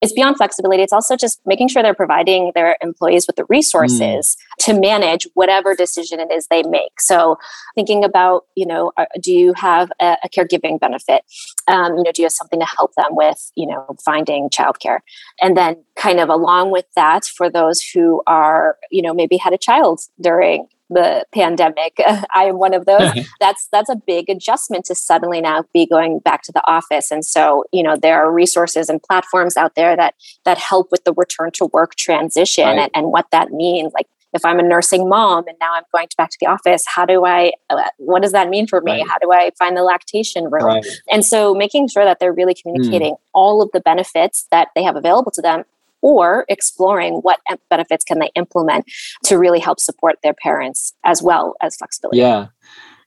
it's 0.00 0.12
beyond 0.12 0.36
flexibility. 0.36 0.82
It's 0.82 0.92
also 0.92 1.16
just 1.16 1.40
making 1.44 1.68
sure 1.68 1.82
they're 1.82 1.94
providing 1.94 2.52
their 2.54 2.76
employees 2.80 3.26
with 3.26 3.36
the 3.36 3.44
resources 3.46 4.36
mm. 4.36 4.64
to 4.64 4.80
manage 4.80 5.26
whatever 5.34 5.74
decision 5.74 6.20
it 6.20 6.32
is 6.32 6.46
they 6.46 6.62
make. 6.62 7.00
So, 7.00 7.36
thinking 7.74 8.02
about, 8.02 8.46
you 8.54 8.66
know, 8.66 8.92
uh, 8.96 9.06
do 9.20 9.32
you 9.32 9.52
have 9.54 9.92
a, 10.00 10.16
a 10.24 10.28
caregiving 10.28 10.80
benefit? 10.80 11.22
Um, 11.68 11.96
you 11.96 12.02
know, 12.02 12.12
do 12.12 12.22
you 12.22 12.26
have 12.26 12.32
something 12.32 12.60
to 12.60 12.66
help 12.66 12.94
them 12.94 13.10
with, 13.10 13.50
you 13.56 13.66
know, 13.66 13.86
finding 14.04 14.48
childcare? 14.48 15.00
And 15.40 15.56
then, 15.56 15.84
kind 15.96 16.18
of 16.18 16.28
along 16.28 16.70
with 16.70 16.86
that, 16.96 17.24
for 17.24 17.50
those 17.50 17.82
who 17.82 18.22
are, 18.26 18.76
you 18.90 19.02
know, 19.02 19.12
maybe 19.12 19.36
had 19.36 19.52
a 19.52 19.58
child 19.58 20.00
during 20.20 20.66
the 20.90 21.24
pandemic. 21.32 21.98
I 22.34 22.44
am 22.44 22.58
one 22.58 22.74
of 22.74 22.86
those. 22.86 23.10
that's 23.40 23.68
that's 23.72 23.88
a 23.88 23.96
big 23.96 24.28
adjustment 24.28 24.84
to 24.86 24.94
suddenly 24.94 25.40
now 25.40 25.64
be 25.72 25.86
going 25.86 26.18
back 26.18 26.42
to 26.42 26.52
the 26.52 26.62
office. 26.66 27.10
And 27.10 27.24
so, 27.24 27.64
you 27.72 27.82
know, 27.82 27.96
there 27.96 28.22
are 28.22 28.32
resources 28.32 28.88
and 28.88 29.02
platforms 29.02 29.56
out 29.56 29.74
there 29.74 29.96
that 29.96 30.14
that 30.44 30.58
help 30.58 30.88
with 30.90 31.04
the 31.04 31.14
return 31.14 31.50
to 31.52 31.66
work 31.66 31.94
transition 31.94 32.64
right. 32.64 32.78
and, 32.78 32.90
and 32.94 33.06
what 33.12 33.30
that 33.30 33.50
means. 33.50 33.92
Like 33.94 34.06
if 34.32 34.44
I'm 34.44 34.58
a 34.58 34.62
nursing 34.62 35.08
mom 35.08 35.46
and 35.48 35.56
now 35.60 35.74
I'm 35.74 35.82
going 35.92 36.06
back 36.16 36.30
to 36.30 36.36
the 36.40 36.46
office, 36.46 36.84
how 36.86 37.04
do 37.04 37.24
I, 37.24 37.52
uh, 37.68 37.82
what 37.98 38.22
does 38.22 38.32
that 38.32 38.48
mean 38.48 38.66
for 38.66 38.80
me? 38.80 38.92
Right. 38.92 39.08
How 39.08 39.18
do 39.18 39.32
I 39.32 39.50
find 39.58 39.76
the 39.76 39.82
lactation 39.82 40.44
room? 40.44 40.64
Right. 40.64 40.86
And 41.10 41.24
so 41.24 41.54
making 41.54 41.88
sure 41.88 42.04
that 42.04 42.20
they're 42.20 42.32
really 42.32 42.54
hmm. 42.54 42.70
communicating 42.70 43.14
mm. 43.14 43.18
all 43.34 43.60
of 43.60 43.70
the 43.72 43.80
benefits 43.80 44.46
that 44.50 44.68
they 44.74 44.82
have 44.82 44.96
available 44.96 45.32
to 45.32 45.42
them 45.42 45.64
or 46.02 46.44
exploring 46.48 47.14
what 47.16 47.40
benefits 47.68 48.04
can 48.04 48.18
they 48.18 48.30
implement 48.34 48.84
to 49.24 49.38
really 49.38 49.58
help 49.58 49.80
support 49.80 50.16
their 50.22 50.34
parents 50.34 50.94
as 51.04 51.22
well 51.22 51.54
as 51.60 51.76
flexibility. 51.76 52.18
Yeah. 52.18 52.46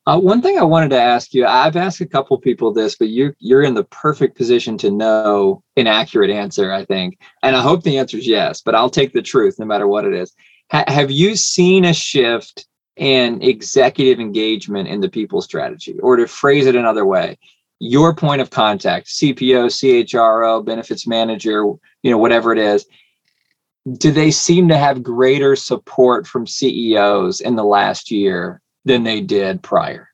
Uh, 0.05 0.19
one 0.19 0.41
thing 0.41 0.59
I 0.59 0.63
wanted 0.63 0.89
to 0.89 1.01
ask 1.01 1.33
you, 1.33 1.45
I've 1.45 1.77
asked 1.77 2.01
a 2.01 2.05
couple 2.05 2.37
people 2.37 2.73
this, 2.73 2.95
but 2.95 3.07
you're 3.07 3.35
you're 3.39 3.63
in 3.63 3.73
the 3.73 3.85
perfect 3.85 4.35
position 4.35 4.77
to 4.79 4.91
know 4.91 5.63
an 5.77 5.87
accurate 5.87 6.29
answer, 6.29 6.73
I 6.73 6.83
think, 6.83 7.19
and 7.41 7.55
I 7.55 7.61
hope 7.61 7.83
the 7.83 7.97
answer 7.97 8.17
is 8.17 8.27
yes. 8.27 8.61
But 8.61 8.75
I'll 8.75 8.89
take 8.89 9.13
the 9.13 9.21
truth, 9.21 9.59
no 9.59 9.65
matter 9.65 9.87
what 9.87 10.03
it 10.03 10.13
is. 10.13 10.33
Ha- 10.71 10.83
have 10.87 11.09
you 11.09 11.37
seen 11.37 11.85
a 11.85 11.93
shift 11.93 12.65
in 12.97 13.41
executive 13.41 14.19
engagement 14.19 14.89
in 14.89 14.99
the 14.99 15.09
people 15.09 15.41
strategy, 15.41 15.97
or 15.99 16.17
to 16.17 16.27
phrase 16.27 16.65
it 16.65 16.75
another 16.75 17.05
way, 17.05 17.37
your 17.83 18.15
point 18.15 18.41
of 18.41 18.49
contact, 18.49 19.07
CPO, 19.07 19.65
CHRO, 19.65 20.65
benefits 20.65 21.05
manager, 21.05 21.65
you 22.01 22.11
know, 22.11 22.17
whatever 22.17 22.53
it 22.53 22.59
is, 22.59 22.85
do 23.97 24.09
they 24.11 24.31
seem 24.31 24.69
to 24.69 24.77
have 24.77 25.03
greater 25.03 25.57
support 25.57 26.25
from 26.25 26.47
CEOs 26.47 27.41
in 27.41 27.57
the 27.57 27.63
last 27.65 28.09
year 28.09 28.61
than 28.85 29.03
they 29.03 29.19
did 29.19 29.61
prior? 29.61 30.07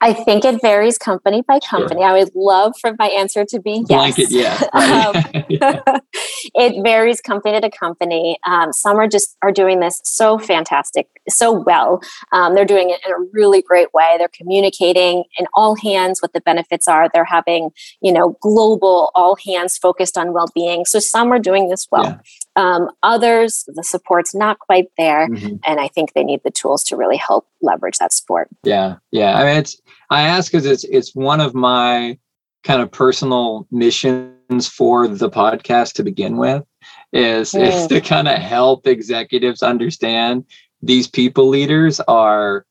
I 0.00 0.12
think 0.12 0.44
it 0.44 0.60
varies 0.62 0.96
company 0.96 1.42
by 1.42 1.58
company. 1.58 2.00
Sure. 2.00 2.08
I 2.08 2.12
would 2.12 2.30
love 2.34 2.74
for 2.80 2.94
my 2.98 3.06
answer 3.06 3.44
to 3.44 3.60
be 3.60 3.84
yes. 3.88 4.16
Blanket, 4.16 4.30
yeah. 4.30 4.62
um, 4.72 6.00
it 6.54 6.82
varies 6.82 7.20
company 7.20 7.60
to 7.60 7.70
company. 7.70 8.38
Um, 8.46 8.72
some 8.72 8.96
are 8.98 9.08
just 9.08 9.36
are 9.42 9.50
doing 9.50 9.80
this 9.80 10.00
so 10.04 10.38
fantastic, 10.38 11.08
so 11.28 11.52
well. 11.52 12.00
Um, 12.32 12.54
they're 12.54 12.64
doing 12.64 12.90
it 12.90 13.00
in 13.04 13.12
a 13.12 13.18
really 13.32 13.60
great 13.60 13.92
way. 13.92 14.14
They're 14.18 14.28
communicating 14.28 15.24
in 15.36 15.46
all 15.54 15.74
hands 15.74 16.20
what 16.22 16.32
the 16.32 16.40
benefits 16.42 16.86
are. 16.86 17.08
They're 17.12 17.24
having 17.24 17.70
you 18.00 18.12
know 18.12 18.36
global 18.40 19.10
all 19.16 19.36
hands 19.44 19.76
focused 19.76 20.16
on 20.16 20.32
well 20.32 20.48
being. 20.54 20.84
So 20.84 21.00
some 21.00 21.32
are 21.32 21.40
doing 21.40 21.68
this 21.68 21.88
well. 21.90 22.04
Yeah. 22.04 22.18
Um, 22.56 22.90
others, 23.02 23.64
the 23.68 23.84
support's 23.84 24.34
not 24.34 24.58
quite 24.58 24.86
there, 24.98 25.28
mm-hmm. 25.28 25.56
and 25.64 25.80
I 25.80 25.88
think 25.88 26.12
they 26.12 26.24
need 26.24 26.40
the 26.44 26.50
tools 26.50 26.82
to 26.84 26.96
really 26.96 27.16
help 27.16 27.46
leverage 27.62 27.98
that 27.98 28.12
support. 28.12 28.48
Yeah, 28.64 28.96
yeah. 29.12 29.38
I 29.38 29.44
mean, 29.44 29.56
it's 29.58 29.80
I 30.10 30.22
ask 30.22 30.50
because 30.50 30.66
it's 30.66 30.84
it's 30.84 31.14
one 31.14 31.40
of 31.40 31.54
my 31.54 32.18
kind 32.64 32.82
of 32.82 32.90
personal 32.90 33.66
missions 33.70 34.68
for 34.68 35.06
the 35.06 35.30
podcast 35.30 35.92
to 35.94 36.02
begin 36.02 36.36
with 36.36 36.64
is 37.12 37.52
mm. 37.52 37.66
is 37.66 37.86
to 37.86 38.00
kind 38.00 38.28
of 38.28 38.38
help 38.38 38.86
executives 38.86 39.62
understand 39.62 40.44
these 40.82 41.06
people 41.06 41.48
leaders 41.48 42.00
are 42.00 42.64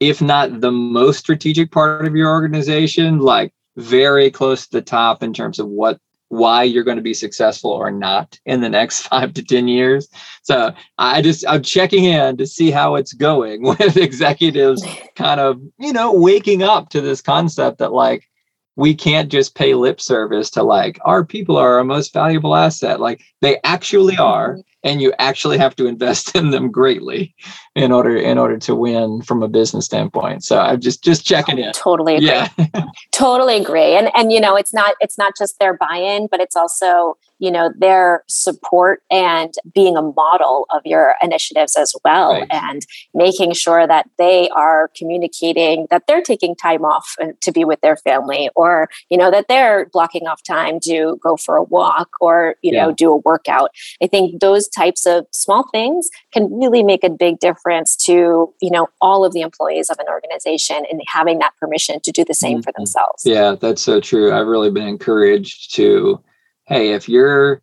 if 0.00 0.20
not 0.20 0.60
the 0.60 0.72
most 0.72 1.18
strategic 1.18 1.70
part 1.70 2.06
of 2.06 2.16
your 2.16 2.30
organization 2.30 3.18
like 3.18 3.52
very 3.76 4.30
close 4.30 4.66
to 4.66 4.72
the 4.72 4.82
top 4.82 5.22
in 5.22 5.32
terms 5.32 5.58
of 5.58 5.66
what 5.68 5.98
why 6.32 6.62
you're 6.62 6.82
going 6.82 6.96
to 6.96 7.02
be 7.02 7.12
successful 7.12 7.70
or 7.70 7.90
not 7.90 8.40
in 8.46 8.62
the 8.62 8.68
next 8.68 9.00
five 9.08 9.34
to 9.34 9.42
10 9.42 9.68
years. 9.68 10.08
So 10.42 10.72
I 10.96 11.20
just, 11.20 11.44
I'm 11.46 11.62
checking 11.62 12.04
in 12.04 12.38
to 12.38 12.46
see 12.46 12.70
how 12.70 12.94
it's 12.94 13.12
going 13.12 13.62
with 13.78 13.98
executives 13.98 14.82
kind 15.14 15.40
of, 15.40 15.60
you 15.78 15.92
know, 15.92 16.14
waking 16.14 16.62
up 16.62 16.88
to 16.90 17.02
this 17.02 17.20
concept 17.20 17.78
that 17.78 17.92
like, 17.92 18.28
we 18.74 18.94
can't 18.94 19.30
just 19.30 19.54
pay 19.54 19.74
lip 19.74 20.00
service 20.00 20.48
to 20.48 20.62
like 20.62 20.98
our 21.04 21.22
people 21.26 21.58
are 21.58 21.76
our 21.76 21.84
most 21.84 22.14
valuable 22.14 22.56
asset. 22.56 23.00
Like 23.00 23.20
they 23.42 23.60
actually 23.64 24.16
are 24.16 24.56
and 24.84 25.00
you 25.00 25.12
actually 25.18 25.58
have 25.58 25.76
to 25.76 25.86
invest 25.86 26.34
in 26.36 26.50
them 26.50 26.70
greatly 26.70 27.34
in 27.74 27.92
order 27.92 28.16
in 28.16 28.38
order 28.38 28.58
to 28.58 28.74
win 28.74 29.22
from 29.22 29.42
a 29.42 29.48
business 29.48 29.84
standpoint 29.84 30.44
so 30.44 30.58
i'm 30.58 30.80
just 30.80 31.02
just 31.02 31.24
checking 31.24 31.58
in 31.58 31.72
totally 31.72 32.16
agree. 32.16 32.26
yeah 32.26 32.48
totally 33.12 33.56
agree 33.56 33.96
and 33.96 34.10
and 34.14 34.32
you 34.32 34.40
know 34.40 34.56
it's 34.56 34.74
not 34.74 34.94
it's 35.00 35.18
not 35.18 35.32
just 35.38 35.58
their 35.58 35.74
buy-in 35.74 36.26
but 36.30 36.40
it's 36.40 36.56
also 36.56 37.16
you 37.42 37.50
know 37.50 37.70
their 37.76 38.22
support 38.28 39.02
and 39.10 39.54
being 39.74 39.96
a 39.96 40.02
model 40.02 40.64
of 40.70 40.80
your 40.84 41.16
initiatives 41.20 41.76
as 41.76 41.92
well 42.04 42.32
right. 42.32 42.46
and 42.50 42.86
making 43.14 43.52
sure 43.52 43.86
that 43.86 44.08
they 44.16 44.48
are 44.50 44.90
communicating 44.96 45.86
that 45.90 46.04
they're 46.06 46.22
taking 46.22 46.54
time 46.54 46.84
off 46.84 47.16
uh, 47.20 47.26
to 47.40 47.50
be 47.50 47.64
with 47.64 47.80
their 47.80 47.96
family 47.96 48.48
or 48.54 48.88
you 49.10 49.18
know 49.18 49.30
that 49.30 49.46
they're 49.48 49.86
blocking 49.92 50.28
off 50.28 50.42
time 50.44 50.78
to 50.78 51.18
go 51.22 51.36
for 51.36 51.56
a 51.56 51.64
walk 51.64 52.10
or 52.20 52.54
you 52.62 52.72
yeah. 52.72 52.86
know 52.86 52.92
do 52.92 53.10
a 53.10 53.16
workout 53.16 53.70
i 54.02 54.06
think 54.06 54.40
those 54.40 54.68
types 54.72 55.06
of 55.06 55.26
small 55.30 55.68
things 55.70 56.08
can 56.32 56.52
really 56.52 56.82
make 56.82 57.04
a 57.04 57.10
big 57.10 57.38
difference 57.38 57.96
to 57.96 58.52
you 58.60 58.70
know 58.70 58.88
all 59.00 59.24
of 59.24 59.32
the 59.32 59.40
employees 59.40 59.90
of 59.90 59.98
an 59.98 60.06
organization 60.08 60.84
and 60.90 61.00
having 61.06 61.38
that 61.38 61.52
permission 61.58 62.00
to 62.00 62.12
do 62.12 62.24
the 62.24 62.34
same 62.34 62.58
mm-hmm. 62.58 62.62
for 62.62 62.72
themselves. 62.76 63.24
Yeah 63.24 63.54
that's 63.54 63.82
so 63.82 64.00
true. 64.00 64.32
I've 64.32 64.46
really 64.46 64.70
been 64.70 64.88
encouraged 64.88 65.74
to 65.76 66.22
hey 66.66 66.92
if 66.92 67.08
you're 67.08 67.62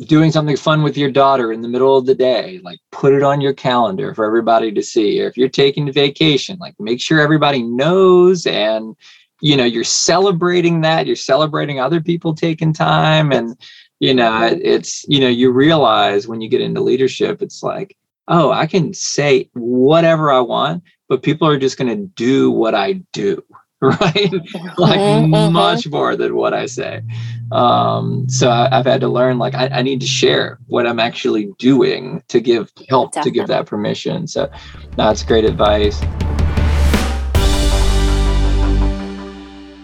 doing 0.00 0.30
something 0.30 0.56
fun 0.56 0.82
with 0.82 0.96
your 0.96 1.10
daughter 1.10 1.52
in 1.52 1.62
the 1.62 1.68
middle 1.68 1.96
of 1.96 2.06
the 2.06 2.14
day 2.14 2.60
like 2.62 2.78
put 2.92 3.12
it 3.12 3.22
on 3.22 3.40
your 3.40 3.54
calendar 3.54 4.14
for 4.14 4.24
everybody 4.24 4.70
to 4.72 4.82
see. 4.82 5.20
Or 5.20 5.26
if 5.26 5.36
you're 5.36 5.48
taking 5.48 5.88
a 5.88 5.92
vacation 5.92 6.58
like 6.58 6.74
make 6.78 7.00
sure 7.00 7.20
everybody 7.20 7.62
knows 7.62 8.46
and 8.46 8.94
you 9.40 9.56
know 9.56 9.64
you're 9.64 9.84
celebrating 9.84 10.82
that. 10.82 11.06
You're 11.06 11.16
celebrating 11.16 11.80
other 11.80 12.00
people 12.00 12.34
taking 12.34 12.72
time 12.72 13.32
and 13.32 13.56
you 14.00 14.14
know 14.14 14.58
it's 14.62 15.04
you 15.06 15.20
know 15.20 15.28
you 15.28 15.52
realize 15.52 16.26
when 16.26 16.40
you 16.40 16.48
get 16.48 16.60
into 16.60 16.80
leadership 16.80 17.40
it's 17.40 17.62
like 17.62 17.96
oh 18.28 18.50
i 18.50 18.66
can 18.66 18.92
say 18.92 19.48
whatever 19.52 20.32
i 20.32 20.40
want 20.40 20.82
but 21.08 21.22
people 21.22 21.46
are 21.46 21.58
just 21.58 21.78
going 21.78 21.88
to 21.88 22.06
do 22.16 22.50
what 22.50 22.74
i 22.74 22.94
do 23.12 23.42
right? 23.82 24.30
Like 24.76 25.00
mm-hmm, 25.00 25.32
mm-hmm. 25.32 25.54
much 25.54 25.88
more 25.88 26.14
than 26.14 26.36
what 26.36 26.52
i 26.52 26.66
say. 26.66 27.00
Um 27.50 28.28
so 28.28 28.50
I, 28.50 28.68
have 28.70 28.84
had 28.84 29.00
to 29.00 29.08
learn 29.08 29.38
like 29.38 29.54
I, 29.54 29.68
I, 29.68 29.80
need 29.80 30.02
to 30.02 30.06
share 30.06 30.58
what 30.66 30.86
i'm 30.86 31.00
actually 31.00 31.50
doing 31.58 32.22
to 32.28 32.40
give 32.40 32.70
help 32.90 33.12
Definitely. 33.12 33.30
to 33.30 33.34
give 33.38 33.48
that 33.48 33.64
permission. 33.64 34.26
So 34.26 34.50
that's 34.96 35.22
great 35.22 35.46
advice. 35.46 35.98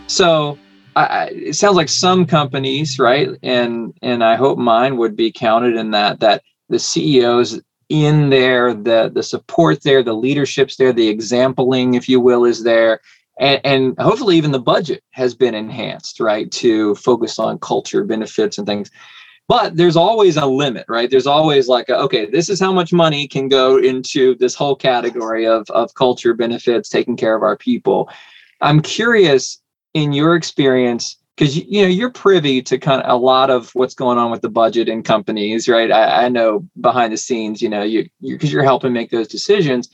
So 0.09 0.59
I, 0.97 1.27
it 1.27 1.57
sounds 1.57 1.77
like 1.77 1.91
some 1.91 2.25
companies, 2.25 2.99
right, 2.99 3.29
and 3.43 3.93
and 4.01 4.25
I 4.25 4.35
hope 4.35 4.59
mine 4.59 4.97
would 4.97 5.15
be 5.15 5.31
counted 5.31 5.77
in 5.77 5.91
that 5.91 6.21
that 6.21 6.43
the 6.71 6.79
CEOs 6.79 7.61
in 7.91 8.31
there, 8.31 8.73
the 8.73 9.11
the 9.15 9.23
support 9.23 9.83
there, 9.83 10.03
the 10.03 10.15
leadership's 10.15 10.77
there, 10.77 10.95
the 10.95 11.09
exampling, 11.09 11.95
if 11.95 12.09
you 12.09 12.19
will, 12.19 12.47
is 12.47 12.63
there, 12.65 13.01
and, 13.39 13.61
and 13.65 13.99
hopefully 13.99 14.37
even 14.39 14.53
the 14.53 14.59
budget 14.59 15.05
has 15.11 15.35
been 15.35 15.55
enhanced, 15.55 16.19
right, 16.19 16.51
to 16.53 16.95
focus 16.95 17.39
on 17.39 17.59
culture, 17.59 18.03
benefits, 18.03 18.57
and 18.57 18.67
things. 18.67 18.91
But 19.49 19.77
there's 19.77 19.97
always 19.97 20.37
a 20.39 20.47
limit, 20.47 20.87
right? 20.89 21.11
There's 21.11 21.27
always 21.27 21.69
like, 21.69 21.89
a, 21.89 21.97
okay, 21.99 22.27
this 22.27 22.49
is 22.49 22.59
how 22.59 22.73
much 22.73 22.93
money 22.93 23.29
can 23.29 23.49
go 23.49 23.77
into 23.77 24.35
this 24.37 24.55
whole 24.55 24.75
category 24.75 25.47
of 25.47 25.69
of 25.71 25.93
culture, 25.95 26.33
benefits, 26.33 26.89
taking 26.89 27.19
care 27.19 27.37
of 27.37 27.43
our 27.43 27.57
people. 27.57 28.09
I'm 28.63 28.81
curious 28.81 29.61
in 29.97 30.13
your 30.13 30.37
experience 30.37 31.17
because 31.35 31.57
you 31.57 31.81
know 31.81 31.89
you're 31.89 32.11
privy 32.11 32.61
to 32.61 32.77
kind 32.77 33.01
of 33.01 33.11
a 33.11 33.17
lot 33.17 33.49
of 33.49 33.71
what's 33.75 33.95
going 33.95 34.19
on 34.19 34.31
with 34.31 34.43
the 34.43 34.51
budget 34.51 34.91
in 34.91 35.03
companies 35.03 35.69
right? 35.69 35.91
I, 35.91 36.27
I 36.27 36.29
know 36.29 36.69
behind 36.83 37.15
the 37.15 37.17
scenes 37.17 37.63
you 37.63 37.71
know 37.71 37.83
you 37.83 38.07
because 38.21 38.53
you, 38.53 38.57
you're 38.57 38.63
helping 38.63 38.93
make 38.93 39.11
those 39.11 39.27
decisions. 39.27 39.89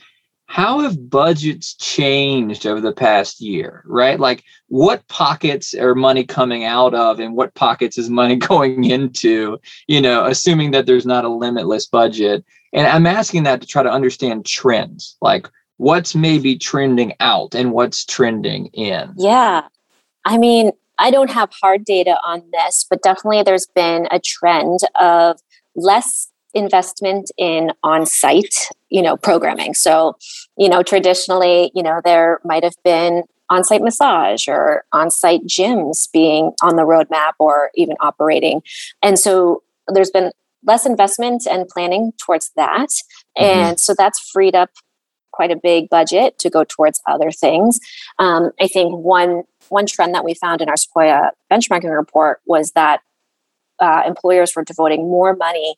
How 0.47 0.79
have 0.79 1.09
budgets 1.09 1.73
changed 1.75 2.67
over 2.67 2.81
the 2.81 2.91
past 2.91 3.39
year 3.39 3.81
right? 3.85 4.19
Like 4.19 4.43
what 4.67 5.07
pockets 5.07 5.73
are 5.73 5.95
money 5.95 6.25
coming 6.25 6.65
out 6.65 6.93
of 6.93 7.21
and 7.21 7.33
what 7.33 7.55
pockets 7.55 7.97
is 7.97 8.09
money 8.09 8.35
going 8.51 8.83
into 8.83 9.57
you 9.87 10.01
know 10.01 10.25
assuming 10.25 10.71
that 10.71 10.85
there's 10.85 11.05
not 11.05 11.23
a 11.23 11.29
limitless 11.29 11.87
budget? 11.87 12.43
And 12.73 12.87
i'm 12.87 13.05
asking 13.05 13.43
that 13.43 13.61
to 13.61 13.67
try 13.67 13.83
to 13.83 13.89
understand 13.89 14.45
trends 14.45 15.15
like 15.21 15.47
what's 15.77 16.13
maybe 16.13 16.57
trending 16.57 17.13
out 17.19 17.55
and 17.55 17.71
what's 17.71 18.05
trending 18.05 18.67
in? 18.67 19.13
Yeah 19.17 19.67
I 20.25 20.37
mean, 20.37 20.71
I 20.99 21.11
don't 21.11 21.31
have 21.31 21.51
hard 21.61 21.85
data 21.85 22.17
on 22.25 22.43
this, 22.51 22.85
but 22.89 23.01
definitely 23.01 23.43
there's 23.43 23.67
been 23.67 24.07
a 24.11 24.19
trend 24.19 24.79
of 24.99 25.39
less 25.75 26.29
investment 26.53 27.31
in 27.37 27.71
on-site, 27.83 28.69
you 28.89 29.01
know, 29.01 29.17
programming. 29.17 29.73
So, 29.73 30.15
you 30.57 30.69
know, 30.69 30.83
traditionally, 30.83 31.71
you 31.73 31.81
know, 31.81 31.99
there 32.03 32.39
might 32.43 32.63
have 32.63 32.75
been 32.83 33.23
on-site 33.49 33.81
massage 33.81 34.47
or 34.47 34.85
on-site 34.93 35.45
gyms 35.45 36.11
being 36.11 36.53
on 36.61 36.75
the 36.75 36.83
roadmap 36.83 37.33
or 37.39 37.71
even 37.75 37.95
operating. 37.99 38.61
And 39.01 39.17
so 39.17 39.63
there's 39.87 40.11
been 40.11 40.31
less 40.63 40.85
investment 40.85 41.45
and 41.49 41.67
planning 41.67 42.13
towards 42.23 42.51
that. 42.55 42.89
Mm-hmm. 43.37 43.43
And 43.43 43.79
so 43.79 43.93
that's 43.97 44.19
freed 44.19 44.55
up 44.55 44.69
quite 45.31 45.51
a 45.51 45.55
big 45.55 45.89
budget 45.89 46.37
to 46.39 46.49
go 46.49 46.63
towards 46.63 47.01
other 47.07 47.31
things. 47.31 47.79
Um, 48.19 48.51
I 48.61 48.67
think 48.67 48.95
one 48.95 49.43
one 49.69 49.85
trend 49.85 50.13
that 50.15 50.23
we 50.23 50.33
found 50.33 50.61
in 50.61 50.69
our 50.69 50.77
Sequoia 50.77 51.31
benchmarking 51.51 51.95
report 51.95 52.41
was 52.45 52.71
that 52.71 53.01
uh, 53.79 54.03
employers 54.05 54.55
were 54.55 54.63
devoting 54.63 55.03
more 55.03 55.35
money 55.35 55.75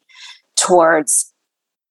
towards 0.55 1.33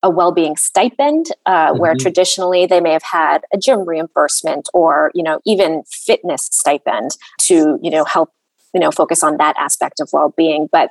a 0.02 0.10
well-being 0.10 0.56
stipend 0.56 1.26
uh, 1.46 1.70
mm-hmm. 1.70 1.80
where 1.80 1.94
traditionally 1.94 2.66
they 2.66 2.80
may 2.80 2.92
have 2.92 3.02
had 3.02 3.38
a 3.52 3.58
gym 3.58 3.88
reimbursement 3.88 4.68
or 4.74 5.10
you 5.14 5.22
know 5.22 5.40
even 5.46 5.82
fitness 5.88 6.48
stipend 6.52 7.12
to 7.40 7.78
you 7.82 7.90
know 7.90 8.04
help 8.04 8.30
you 8.74 8.80
know 8.80 8.90
focus 8.90 9.22
on 9.22 9.38
that 9.38 9.56
aspect 9.58 10.00
of 10.00 10.10
well-being 10.12 10.68
but 10.70 10.90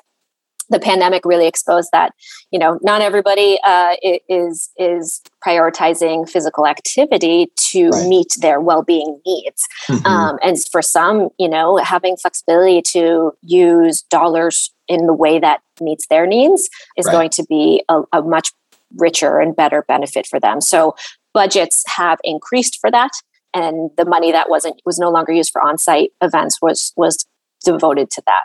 the 0.74 0.80
pandemic 0.80 1.24
really 1.24 1.48
exposed 1.48 1.90
that 1.94 2.14
you 2.52 2.60
know 2.60 2.80
not 2.82 3.02
everybody 3.02 3.60
uh, 3.64 3.96
is 4.28 4.72
is 4.78 5.22
prioritizing 5.46 6.28
physical 6.28 6.66
activity 6.66 7.48
to 7.56 7.90
right. 7.90 8.08
meet 8.10 8.36
their 8.42 8.60
well-being 8.60 9.22
needs 9.26 9.68
mm-hmm. 9.88 10.06
um, 10.06 10.38
and 10.44 10.58
for 10.72 10.82
some 10.82 11.30
you 11.38 11.48
know 11.48 11.78
having 11.78 12.18
flexibility 12.18 12.82
to 12.82 13.32
use 13.44 14.02
dollars 14.04 14.72
in 14.88 15.06
the 15.06 15.14
way 15.14 15.40
that 15.40 15.62
meets 15.80 16.08
their 16.08 16.26
needs 16.26 16.70
is 16.98 17.06
right. 17.06 17.14
going 17.14 17.30
to 17.30 17.46
be 17.48 17.84
a, 17.88 18.02
a 18.12 18.22
much 18.24 18.52
richer 18.98 19.40
and 19.40 19.56
better 19.56 19.84
benefit 19.88 20.26
for 20.26 20.40
them 20.40 20.60
so 20.60 20.96
budgets 21.34 21.84
have 21.88 22.20
increased 22.24 22.80
for 22.82 22.90
that 22.90 23.12
and 23.54 23.92
the 23.98 24.06
money 24.06 24.32
that 24.32 24.50
wasn't 24.50 24.82
was 24.86 24.98
no 24.98 25.12
longer 25.12 25.32
used 25.32 25.52
for 25.52 25.62
on-site 25.62 26.12
events 26.22 26.60
was 26.62 26.94
was 26.98 27.26
devoted 27.64 28.10
to 28.10 28.22
that 28.26 28.44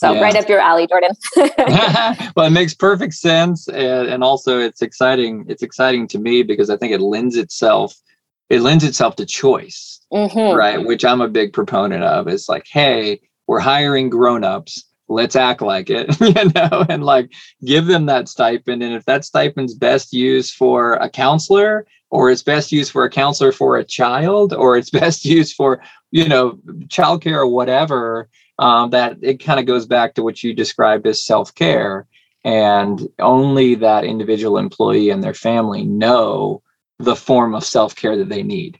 So 0.00 0.12
yeah. 0.12 0.20
right 0.20 0.36
up 0.36 0.48
your 0.48 0.60
alley, 0.60 0.86
Jordan. 0.86 1.10
well, 2.36 2.46
it 2.46 2.50
makes 2.50 2.74
perfect 2.74 3.14
sense, 3.14 3.68
and, 3.68 4.08
and 4.08 4.24
also 4.24 4.58
it's 4.58 4.82
exciting. 4.82 5.44
It's 5.48 5.62
exciting 5.62 6.08
to 6.08 6.18
me 6.18 6.42
because 6.42 6.70
I 6.70 6.76
think 6.76 6.92
it 6.92 7.00
lends 7.00 7.36
itself. 7.36 7.94
It 8.50 8.60
lends 8.60 8.84
itself 8.84 9.16
to 9.16 9.26
choice, 9.26 10.00
mm-hmm. 10.12 10.56
right? 10.56 10.84
Which 10.84 11.04
I'm 11.04 11.20
a 11.20 11.28
big 11.28 11.52
proponent 11.52 12.04
of. 12.04 12.28
It's 12.28 12.48
like, 12.48 12.66
hey, 12.70 13.20
we're 13.46 13.60
hiring 13.60 14.10
grown-ups 14.10 14.84
let's 15.08 15.36
act 15.36 15.60
like 15.60 15.90
it 15.90 16.18
you 16.20 16.50
know 16.54 16.84
and 16.88 17.04
like 17.04 17.30
give 17.64 17.86
them 17.86 18.06
that 18.06 18.28
stipend 18.28 18.82
and 18.82 18.94
if 18.94 19.04
that 19.04 19.24
stipend's 19.24 19.74
best 19.74 20.12
used 20.12 20.54
for 20.54 20.94
a 20.94 21.08
counselor 21.08 21.86
or 22.10 22.30
it's 22.30 22.42
best 22.42 22.72
used 22.72 22.92
for 22.92 23.04
a 23.04 23.10
counselor 23.10 23.52
for 23.52 23.76
a 23.76 23.84
child 23.84 24.52
or 24.52 24.76
it's 24.76 24.90
best 24.90 25.24
used 25.24 25.54
for 25.54 25.82
you 26.10 26.28
know 26.28 26.58
childcare 26.86 27.36
or 27.36 27.46
whatever 27.46 28.28
um, 28.58 28.90
that 28.90 29.16
it 29.22 29.42
kind 29.42 29.60
of 29.60 29.66
goes 29.66 29.86
back 29.86 30.14
to 30.14 30.22
what 30.22 30.42
you 30.42 30.54
described 30.54 31.06
as 31.06 31.24
self-care 31.24 32.06
and 32.44 33.08
only 33.18 33.74
that 33.74 34.04
individual 34.04 34.58
employee 34.58 35.10
and 35.10 35.22
their 35.22 35.34
family 35.34 35.84
know 35.84 36.62
the 36.98 37.16
form 37.16 37.54
of 37.54 37.64
self-care 37.64 38.16
that 38.16 38.28
they 38.28 38.42
need 38.42 38.78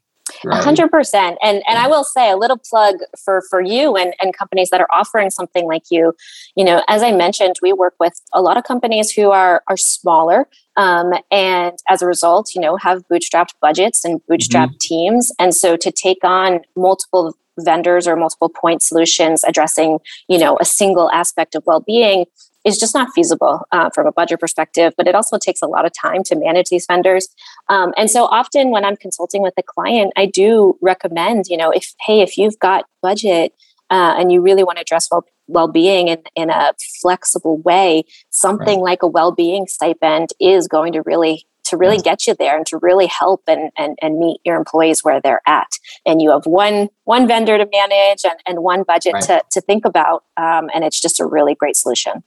hundred 0.51 0.91
percent. 0.91 1.39
And 1.43 1.63
and 1.69 1.79
I 1.79 1.87
will 1.87 2.05
say 2.05 2.31
a 2.31 2.37
little 2.37 2.59
plug 2.59 2.97
for 3.23 3.43
for 3.51 3.61
you 3.61 3.97
and, 3.97 4.15
and 4.21 4.37
companies 4.37 4.71
that 4.71 4.81
are 4.81 4.89
offering 4.93 5.31
something 5.31 5.67
like 5.67 5.85
you. 5.91 6.15
You 6.57 6.65
know, 6.65 6.83
as 6.89 7.03
I 7.03 7.13
mentioned, 7.13 7.57
we 7.63 7.73
work 7.73 7.95
with 8.01 8.21
a 8.33 8.41
lot 8.41 8.57
of 8.57 8.65
companies 8.65 9.11
who 9.11 9.31
are 9.31 9.63
are 9.69 9.77
smaller 9.77 10.49
um, 10.77 11.13
and 11.31 11.77
as 11.89 12.03
a 12.03 12.07
result, 12.07 12.55
you 12.55 12.61
know, 12.61 12.77
have 12.77 13.07
bootstrapped 13.09 13.55
budgets 13.61 14.05
and 14.05 14.21
bootstrapped 14.31 14.77
mm-hmm. 14.77 14.95
teams. 14.95 15.33
And 15.39 15.55
so 15.55 15.77
to 15.77 15.91
take 15.91 16.25
on 16.25 16.61
multiple 16.77 17.37
vendors 17.59 18.07
or 18.07 18.17
multiple 18.17 18.49
point 18.49 18.83
solutions 18.83 19.45
addressing 19.45 19.99
you 20.29 20.39
know 20.39 20.57
a 20.61 20.65
single 20.65 21.11
aspect 21.11 21.55
of 21.55 21.63
well-being 21.67 22.25
is 22.65 22.79
just 22.79 22.95
not 22.95 23.11
feasible 23.15 23.61
uh, 23.73 23.91
from 23.95 24.07
a 24.07 24.13
budget 24.13 24.41
perspective 24.41 24.93
but 24.97 25.07
it 25.07 25.15
also 25.15 25.39
takes 25.39 25.63
a 25.63 25.67
lot 25.67 25.85
of 25.85 25.93
time 25.93 26.23
to 26.23 26.37
manage 26.37 26.69
these 26.69 26.87
vendors 26.87 27.29
um, 27.69 27.93
and 27.97 28.11
so 28.11 28.25
often 28.25 28.71
when 28.71 28.85
i'm 28.85 28.97
consulting 28.97 29.43
with 29.43 29.55
a 29.57 29.63
client 29.63 30.13
i 30.17 30.27
do 30.27 30.77
recommend 30.81 31.47
you 31.49 31.57
know 31.57 31.71
if 31.71 31.95
hey 32.07 32.21
if 32.21 32.37
you've 32.37 32.59
got 32.59 32.87
budget 33.03 33.53
uh, 33.91 34.15
and 34.19 34.33
you 34.33 34.41
really 34.41 34.65
want 34.65 34.79
to 34.79 34.83
address 34.83 35.09
well 35.11 35.25
well-being 35.47 36.09
in, 36.09 36.23
in 36.35 36.49
a 36.49 36.73
flexible 37.03 37.59
way 37.59 38.03
something 38.31 38.81
right. 38.81 38.91
like 38.91 39.03
a 39.03 39.07
well-being 39.07 39.67
stipend 39.67 40.31
is 40.41 40.67
going 40.67 40.93
to 40.93 41.03
really 41.03 41.47
to 41.65 41.77
really 41.77 41.99
get 41.99 42.27
you 42.27 42.35
there 42.35 42.57
and 42.57 42.67
to 42.67 42.79
really 42.79 43.07
help 43.07 43.43
and, 43.49 43.71
and, 43.77 43.99
and 44.03 44.19
meet 44.19 44.41
your 44.45 44.57
employees 44.57 45.03
where 45.03 45.21
they're 45.21 45.43
at. 45.47 45.79
And 46.07 46.21
you 46.21 46.31
have 46.31 46.47
one 46.47 46.89
one 47.05 47.27
vendor 47.27 47.59
to 47.59 47.69
manage 47.71 48.25
and, 48.25 48.39
and 48.47 48.63
one 48.63 48.83
budget 48.83 49.15
right. 49.15 49.23
to, 49.25 49.43
to 49.53 49.61
think 49.61 49.85
about. 49.85 50.25
Um, 50.37 50.71
and 50.75 50.85
it's 50.85 51.01
just 51.01 51.21
a 51.21 51.27
really 51.27 51.55
great 51.55 51.77
solution. 51.77 52.23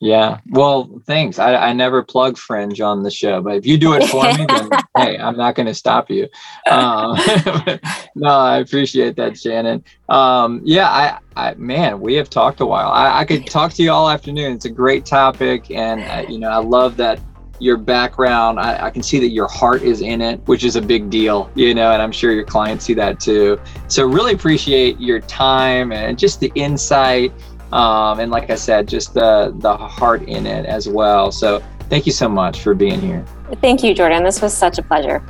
Yeah. 0.00 0.38
Well, 0.50 1.02
thanks. 1.06 1.40
I, 1.40 1.56
I 1.56 1.72
never 1.72 2.04
plug 2.04 2.38
Fringe 2.38 2.80
on 2.80 3.02
the 3.02 3.10
show, 3.10 3.42
but 3.42 3.56
if 3.56 3.66
you 3.66 3.76
do 3.76 3.94
it 3.94 4.06
for 4.06 4.22
me, 4.32 4.46
then 4.46 4.70
hey, 4.96 5.18
I'm 5.18 5.36
not 5.36 5.56
going 5.56 5.66
to 5.66 5.74
stop 5.74 6.08
you. 6.08 6.28
Um, 6.70 7.18
no, 8.14 8.28
I 8.28 8.58
appreciate 8.58 9.16
that, 9.16 9.36
Shannon. 9.36 9.82
Um, 10.08 10.60
yeah, 10.62 10.88
I, 10.88 11.18
I, 11.34 11.54
man, 11.54 11.98
we 11.98 12.14
have 12.14 12.30
talked 12.30 12.60
a 12.60 12.66
while. 12.66 12.90
I, 12.90 13.20
I 13.20 13.24
could 13.24 13.46
talk 13.46 13.72
to 13.72 13.82
you 13.82 13.90
all 13.90 14.08
afternoon. 14.08 14.52
It's 14.52 14.66
a 14.66 14.70
great 14.70 15.04
topic, 15.04 15.68
and 15.72 16.00
uh, 16.02 16.30
you 16.30 16.38
know, 16.38 16.48
I 16.48 16.58
love 16.58 16.96
that 16.98 17.18
your 17.58 17.76
background. 17.76 18.60
I, 18.60 18.86
I, 18.86 18.90
can 18.90 19.02
see 19.02 19.18
that 19.20 19.30
your 19.30 19.48
heart 19.48 19.82
is 19.82 20.00
in 20.00 20.20
it, 20.20 20.40
which 20.46 20.64
is 20.64 20.76
a 20.76 20.82
big 20.82 21.10
deal, 21.10 21.50
you 21.54 21.74
know, 21.74 21.92
and 21.92 22.00
I'm 22.00 22.12
sure 22.12 22.32
your 22.32 22.44
clients 22.44 22.84
see 22.84 22.94
that 22.94 23.20
too. 23.20 23.60
So 23.88 24.06
really 24.06 24.32
appreciate 24.32 25.00
your 25.00 25.20
time 25.20 25.92
and 25.92 26.18
just 26.18 26.40
the 26.40 26.52
insight. 26.54 27.32
Um, 27.72 28.20
and 28.20 28.30
like 28.30 28.50
I 28.50 28.54
said, 28.54 28.88
just 28.88 29.14
the 29.14 29.54
the 29.58 29.76
heart 29.76 30.22
in 30.22 30.46
it 30.46 30.66
as 30.66 30.88
well. 30.88 31.30
So 31.30 31.62
thank 31.90 32.06
you 32.06 32.12
so 32.12 32.28
much 32.28 32.62
for 32.62 32.74
being 32.74 33.00
here. 33.00 33.24
Thank 33.60 33.82
you, 33.82 33.94
Jordan. 33.94 34.22
This 34.22 34.40
was 34.40 34.56
such 34.56 34.78
a 34.78 34.82
pleasure. 34.82 35.22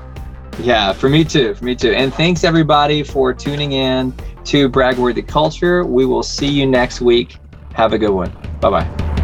Yeah, 0.61 0.93
for 0.93 1.09
me 1.09 1.25
too. 1.25 1.55
For 1.55 1.65
me 1.65 1.75
too. 1.75 1.93
And 1.93 2.13
thanks 2.13 2.45
everybody 2.45 3.03
for 3.03 3.33
tuning 3.33 3.73
in 3.73 4.13
to 4.45 4.69
Bragworthy 4.69 5.27
Culture. 5.27 5.85
We 5.85 6.05
will 6.05 6.23
see 6.23 6.49
you 6.49 6.67
next 6.67 7.01
week. 7.01 7.37
Have 7.75 7.93
a 7.93 7.99
good 7.99 8.11
one. 8.11 8.31
Bye 8.61 8.71
bye. 8.71 9.15